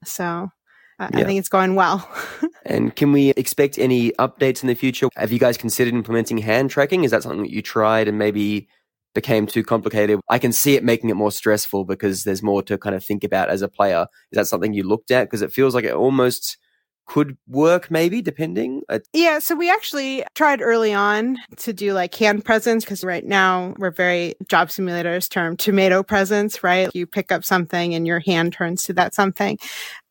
So 0.05 0.51
uh, 0.99 1.09
yeah. 1.13 1.21
I 1.21 1.25
think 1.25 1.39
it's 1.39 1.49
going 1.49 1.75
well. 1.75 2.09
and 2.67 2.95
can 2.95 3.13
we 3.13 3.31
expect 3.31 3.79
any 3.79 4.13
updates 4.13 4.63
in 4.63 4.69
the 4.69 4.75
future? 4.75 5.09
Have 5.17 5.33
you 5.33 5.39
guys 5.39 5.57
considered 5.57 5.95
implementing 5.95 6.39
hand 6.39 6.71
tracking? 6.71 7.05
Is 7.05 7.11
that 7.11 7.23
something 7.23 7.43
that 7.43 7.51
you 7.51 7.63
tried 7.63 8.09
and 8.09 8.19
maybe 8.19 8.69
became 9.15 9.47
too 9.47 9.65
complicated? 9.65 10.21
I 10.29 10.39
can 10.39 10.53
see 10.53 10.77
it 10.77 10.85
making 10.85 11.11
it 11.11 11.15
more 11.15 11.33
stressful 11.33 11.85
because 11.85 12.25
there's 12.25 12.43
more 12.43 12.63
to 12.65 12.79
kind 12.79 12.95
of 12.95 13.05
think 13.05 13.25
about 13.25 13.51
as 13.51 13.63
a 13.63 13.69
player. 13.69 14.07
Is 14.31 14.37
that 14.37 14.47
something 14.47 14.73
you 14.73 14.85
looked 14.85 15.11
at? 15.11 15.25
Because 15.25 15.43
it 15.43 15.53
feels 15.53 15.75
like 15.75 15.85
it 15.85 15.95
almost 15.95 16.59
could 17.07 17.37
work 17.49 17.91
maybe 17.91 18.23
depending? 18.23 18.83
Yeah 19.13 19.39
so 19.39 19.55
we 19.55 19.71
actually 19.71 20.25
tried 20.35 20.63
early 20.63 20.93
on 20.93 21.37
to 21.57 21.73
do 21.73 21.93
like 21.93 22.15
hand 22.15 22.45
presence 22.45 22.85
because 22.85 23.05
right 23.05 23.25
now 23.25 23.75
we're 23.79 23.91
very 23.91 24.35
Job 24.49 24.71
Simulator's 24.71 25.29
term 25.29 25.57
tomato 25.57 26.03
presence 26.03 26.63
right? 26.63 26.89
You 26.95 27.07
pick 27.07 27.33
up 27.33 27.45
something 27.45 27.95
and 27.95 28.07
your 28.07 28.21
hand 28.21 28.53
turns 28.53 28.85
to 28.85 28.93
that 28.95 29.15
something. 29.15 29.59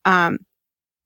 Um, 0.05 0.39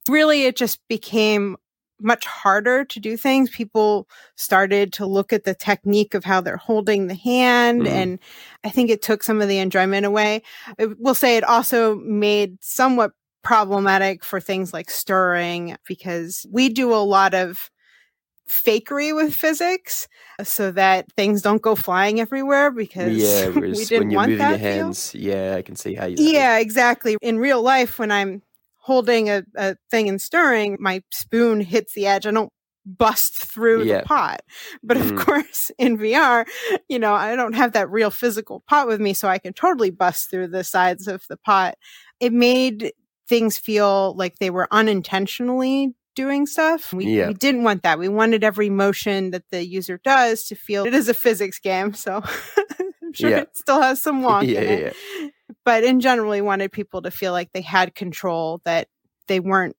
really 0.10 0.44
it 0.44 0.56
just 0.56 0.80
became 0.88 1.58
much 2.00 2.26
harder 2.26 2.86
to 2.86 3.00
do 3.00 3.18
things. 3.18 3.50
People 3.50 4.08
started 4.36 4.94
to 4.94 5.06
look 5.06 5.34
at 5.34 5.44
the 5.44 5.56
technique 5.56 6.14
of 6.14 6.24
how 6.24 6.42
they're 6.42 6.58
holding 6.58 7.08
the 7.08 7.16
hand 7.16 7.84
mm. 7.84 7.88
and 7.88 8.20
i 8.64 8.70
think 8.70 8.90
it 8.90 9.02
took 9.02 9.24
some 9.24 9.42
of 9.42 9.48
the 9.48 9.58
enjoyment 9.60 10.06
away. 10.06 10.42
I 10.80 10.88
will 11.00 11.16
say 11.16 11.38
it 11.38 11.44
also 11.44 11.96
made 11.96 12.64
somewhat 12.64 13.12
problematic 13.48 14.26
for 14.26 14.42
things 14.42 14.74
like 14.74 14.90
stirring 14.90 15.78
because 15.88 16.46
we 16.52 16.68
do 16.68 16.94
a 16.94 17.00
lot 17.00 17.34
of 17.34 17.72
fakery 18.50 19.16
with 19.16 19.34
physics 19.34 20.06
so 20.44 20.70
that 20.70 21.10
things 21.14 21.42
don't 21.42 21.62
go 21.62 21.74
flying 21.74 22.20
everywhere 22.20 22.72
because 22.72 23.16
yeah, 23.16 23.48
we 23.58 23.72
didn't 23.86 24.00
when 24.00 24.12
you're 24.12 24.18
want 24.18 24.32
moving 24.32 24.38
that 24.40 24.60
your 24.60 24.60
hands, 24.60 25.12
feel. 25.12 25.22
yeah, 25.22 25.56
I 25.56 25.62
can 25.62 25.78
see 25.78 25.94
how 25.94 26.08
you. 26.08 26.18
Yeah, 26.20 26.58
exactly. 26.58 27.16
In 27.22 27.40
real 27.40 27.62
life, 27.62 27.98
when 27.98 28.12
I'm 28.12 28.42
holding 28.76 29.30
a, 29.30 29.44
a 29.56 29.78
thing 29.90 30.10
and 30.10 30.22
stirring, 30.22 30.76
my 30.82 31.02
spoon 31.14 31.62
hits 31.62 31.94
the 31.94 32.06
edge. 32.06 32.28
I 32.28 32.32
don't 32.32 32.52
bust 32.86 33.34
through 33.34 33.84
yeah. 33.84 34.00
the 34.00 34.06
pot. 34.08 34.42
But 34.84 34.98
of 34.98 35.08
mm. 35.08 35.20
course, 35.20 35.72
in 35.78 35.98
VR, 35.98 36.46
you 36.90 37.00
know, 37.00 37.14
I 37.14 37.38
don't 37.38 37.54
have 37.54 37.72
that 37.72 37.90
real 37.90 38.12
physical 38.12 38.62
pot 38.68 38.88
with 38.88 39.00
me, 39.00 39.14
so 39.14 39.30
I 39.30 39.40
can 39.40 39.54
totally 39.54 39.90
bust 39.90 40.30
through 40.30 40.48
the 40.50 40.66
sides 40.66 41.08
of 41.08 41.24
the 41.30 41.38
pot. 41.38 41.76
It 42.20 42.34
made 42.34 42.92
things 43.28 43.58
feel 43.58 44.14
like 44.16 44.40
they 44.40 44.50
were 44.50 44.68
unintentionally 44.72 45.94
doing 46.16 46.46
stuff. 46.48 46.92
We, 46.94 47.06
yeah. 47.06 47.28
we 47.28 47.36
didn't 47.36 47.64
want 47.64 47.84
that. 47.84 48.00
We 48.00 48.10
wanted 48.10 48.44
every 48.44 48.70
motion 48.70 49.32
that 49.32 49.44
the 49.52 49.66
user 49.66 50.00
does 50.04 50.46
to 50.46 50.56
feel 50.56 50.86
it 50.86 50.94
is 50.94 51.10
a 51.10 51.14
physics 51.14 51.60
game. 51.60 51.94
So 51.94 52.24
I'm 53.04 53.14
sure 53.14 53.30
yeah. 53.30 53.42
it 53.42 53.56
still 53.56 53.82
has 53.82 54.02
some 54.02 54.22
wonk 54.24 54.48
yeah, 54.48 54.62
in 54.62 54.80
it. 54.88 54.96
But 55.64 55.84
in 55.84 56.00
general, 56.00 56.32
we 56.32 56.42
wanted 56.42 56.72
people 56.72 57.04
to 57.04 57.12
feel 57.12 57.34
like 57.34 57.52
they 57.52 57.62
had 57.62 57.94
control, 57.94 58.62
that 58.66 58.88
they 59.28 59.40
weren't 59.40 59.76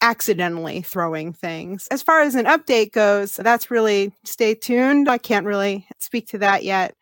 accidentally 0.00 0.82
throwing 0.82 1.32
things. 1.32 1.88
As 1.90 2.02
far 2.02 2.20
as 2.20 2.34
an 2.34 2.46
update 2.46 2.92
goes, 2.92 3.36
that's 3.36 3.70
really 3.70 4.12
stay 4.24 4.54
tuned. 4.54 5.08
I 5.08 5.18
can't 5.18 5.46
really 5.46 5.86
speak 5.98 6.28
to 6.28 6.38
that 6.38 6.64
yet 6.64 6.94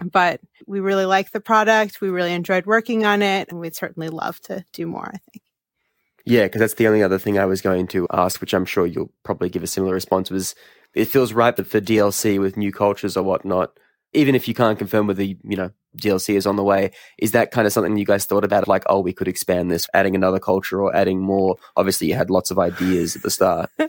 but 0.00 0.40
we 0.66 0.80
really 0.80 1.04
like 1.04 1.30
the 1.30 1.40
product. 1.40 2.00
We 2.00 2.08
really 2.08 2.32
enjoyed 2.32 2.66
working 2.66 3.04
on 3.04 3.22
it, 3.22 3.50
and 3.50 3.60
we'd 3.60 3.76
certainly 3.76 4.08
love 4.08 4.40
to 4.42 4.64
do 4.72 4.86
more, 4.86 5.10
I 5.12 5.18
think. 5.30 5.42
Yeah, 6.24 6.44
because 6.44 6.60
that's 6.60 6.74
the 6.74 6.86
only 6.86 7.02
other 7.02 7.18
thing 7.18 7.38
I 7.38 7.46
was 7.46 7.60
going 7.60 7.88
to 7.88 8.06
ask, 8.12 8.40
which 8.40 8.54
I'm 8.54 8.64
sure 8.64 8.86
you'll 8.86 9.12
probably 9.24 9.48
give 9.48 9.62
a 9.62 9.66
similar 9.66 9.92
response, 9.92 10.30
was 10.30 10.54
it 10.94 11.06
feels 11.06 11.32
right 11.32 11.54
that 11.56 11.66
for 11.66 11.80
DLC 11.80 12.40
with 12.40 12.56
new 12.56 12.72
cultures 12.72 13.16
or 13.16 13.24
whatnot, 13.24 13.72
even 14.12 14.34
if 14.34 14.46
you 14.46 14.54
can't 14.54 14.78
confirm 14.78 15.06
whether, 15.06 15.22
you 15.22 15.38
know, 15.42 15.70
DLC 16.00 16.36
is 16.36 16.46
on 16.46 16.56
the 16.56 16.62
way, 16.62 16.92
is 17.18 17.32
that 17.32 17.50
kind 17.50 17.66
of 17.66 17.72
something 17.72 17.96
you 17.96 18.04
guys 18.04 18.24
thought 18.24 18.44
about? 18.44 18.68
Like, 18.68 18.84
oh, 18.86 19.00
we 19.00 19.12
could 19.12 19.28
expand 19.28 19.70
this, 19.70 19.88
adding 19.94 20.14
another 20.14 20.38
culture 20.38 20.80
or 20.80 20.94
adding 20.94 21.20
more? 21.20 21.56
Obviously, 21.76 22.08
you 22.08 22.14
had 22.14 22.30
lots 22.30 22.50
of 22.50 22.58
ideas 22.58 23.16
at 23.16 23.22
the 23.22 23.30
start. 23.30 23.70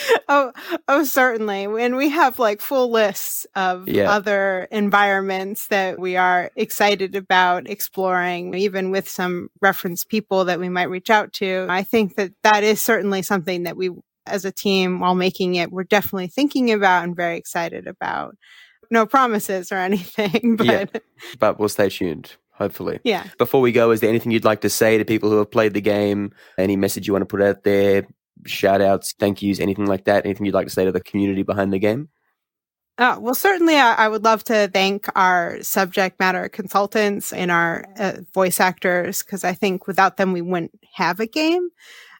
oh, 0.28 0.52
oh, 0.88 1.04
certainly. 1.04 1.64
And 1.64 1.96
we 1.96 2.08
have 2.10 2.38
like 2.38 2.60
full 2.60 2.90
lists 2.90 3.46
of 3.54 3.88
yeah. 3.88 4.10
other 4.10 4.68
environments 4.70 5.68
that 5.68 5.98
we 5.98 6.16
are 6.16 6.50
excited 6.56 7.14
about 7.14 7.68
exploring, 7.68 8.54
even 8.54 8.90
with 8.90 9.08
some 9.08 9.48
reference 9.60 10.04
people 10.04 10.46
that 10.46 10.60
we 10.60 10.68
might 10.68 10.90
reach 10.90 11.10
out 11.10 11.32
to. 11.34 11.66
I 11.68 11.82
think 11.82 12.16
that 12.16 12.32
that 12.42 12.64
is 12.64 12.80
certainly 12.80 13.22
something 13.22 13.64
that 13.64 13.76
we, 13.76 13.90
as 14.26 14.44
a 14.44 14.52
team, 14.52 15.00
while 15.00 15.14
making 15.14 15.56
it, 15.56 15.70
we're 15.70 15.84
definitely 15.84 16.28
thinking 16.28 16.70
about 16.72 17.04
and 17.04 17.16
very 17.16 17.36
excited 17.36 17.86
about. 17.86 18.36
No 18.90 19.06
promises 19.06 19.72
or 19.72 19.76
anything, 19.78 20.56
but 20.56 20.66
yeah. 20.66 20.84
but 21.38 21.58
we'll 21.58 21.68
stay 21.68 21.88
tuned 21.88 22.36
hopefully. 22.54 23.00
Yeah. 23.02 23.26
Before 23.38 23.60
we 23.60 23.72
go, 23.72 23.90
is 23.90 24.00
there 24.00 24.10
anything 24.10 24.30
you'd 24.30 24.44
like 24.44 24.60
to 24.60 24.70
say 24.70 24.98
to 24.98 25.04
people 25.04 25.30
who 25.30 25.38
have 25.38 25.50
played 25.50 25.74
the 25.74 25.80
game? 25.80 26.32
Any 26.56 26.76
message 26.76 27.06
you 27.06 27.12
want 27.12 27.22
to 27.22 27.26
put 27.26 27.42
out 27.42 27.64
there? 27.64 28.06
Shout 28.46 28.80
outs, 28.80 29.14
thank 29.18 29.42
yous, 29.42 29.60
anything 29.60 29.86
like 29.86 30.04
that? 30.04 30.24
Anything 30.24 30.46
you'd 30.46 30.54
like 30.54 30.66
to 30.66 30.72
say 30.72 30.84
to 30.84 30.92
the 30.92 31.00
community 31.00 31.42
behind 31.42 31.72
the 31.72 31.78
game? 31.78 32.08
Uh, 32.98 33.16
well, 33.18 33.34
certainly, 33.34 33.76
I, 33.76 33.94
I, 33.94 34.08
would 34.08 34.22
love 34.22 34.44
to 34.44 34.68
thank 34.72 35.06
our 35.16 35.62
subject 35.62 36.20
matter 36.20 36.48
consultants 36.50 37.32
and 37.32 37.50
our 37.50 37.86
uh, 37.98 38.18
voice 38.34 38.60
actors 38.60 39.22
because 39.22 39.44
I 39.44 39.54
think 39.54 39.86
without 39.86 40.18
them, 40.18 40.32
we 40.32 40.42
wouldn't 40.42 40.78
have 40.94 41.18
a 41.18 41.26
game. 41.26 41.70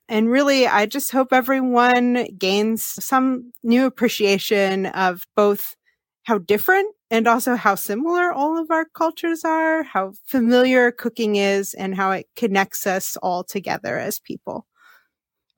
And 0.09 0.31
really, 0.31 0.67
I 0.67 0.87
just 0.87 1.13
hope 1.13 1.29
everyone 1.33 2.27
gains 2.39 2.85
some 2.85 3.53
new 3.63 3.85
appreciation 3.85 4.87
of 4.87 5.27
both 5.37 5.77
how 6.25 6.39
different 6.39 6.95
and 7.11 7.27
also 7.27 7.55
how 7.55 7.75
similar 7.75 8.33
all 8.33 8.59
of 8.59 8.71
our 8.71 8.87
cultures 8.87 9.45
are, 9.45 9.83
how 9.83 10.15
familiar 10.25 10.91
cooking 10.91 11.37
is, 11.37 11.75
and 11.75 11.95
how 11.95 12.13
it 12.13 12.27
connects 12.35 12.87
us 12.87 13.19
all 13.19 13.45
together 13.45 13.99
as 13.99 14.19
people. 14.19 14.67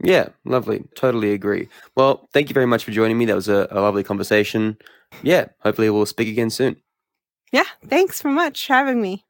Yeah, 0.04 0.28
lovely. 0.44 0.84
Totally 0.94 1.32
agree. 1.32 1.68
Well, 1.96 2.28
thank 2.34 2.50
you 2.50 2.54
very 2.54 2.66
much 2.66 2.84
for 2.84 2.90
joining 2.90 3.16
me. 3.16 3.24
That 3.24 3.36
was 3.36 3.48
a, 3.48 3.66
a 3.70 3.80
lovely 3.80 4.04
conversation. 4.04 4.76
Yeah, 5.22 5.46
hopefully 5.60 5.88
we'll 5.88 6.06
speak 6.06 6.28
again 6.28 6.50
soon. 6.50 6.76
Yeah, 7.52 7.64
thanks 7.86 8.20
so 8.20 8.28
much 8.28 8.66
for 8.66 8.74
having 8.74 9.00
me. 9.00 9.24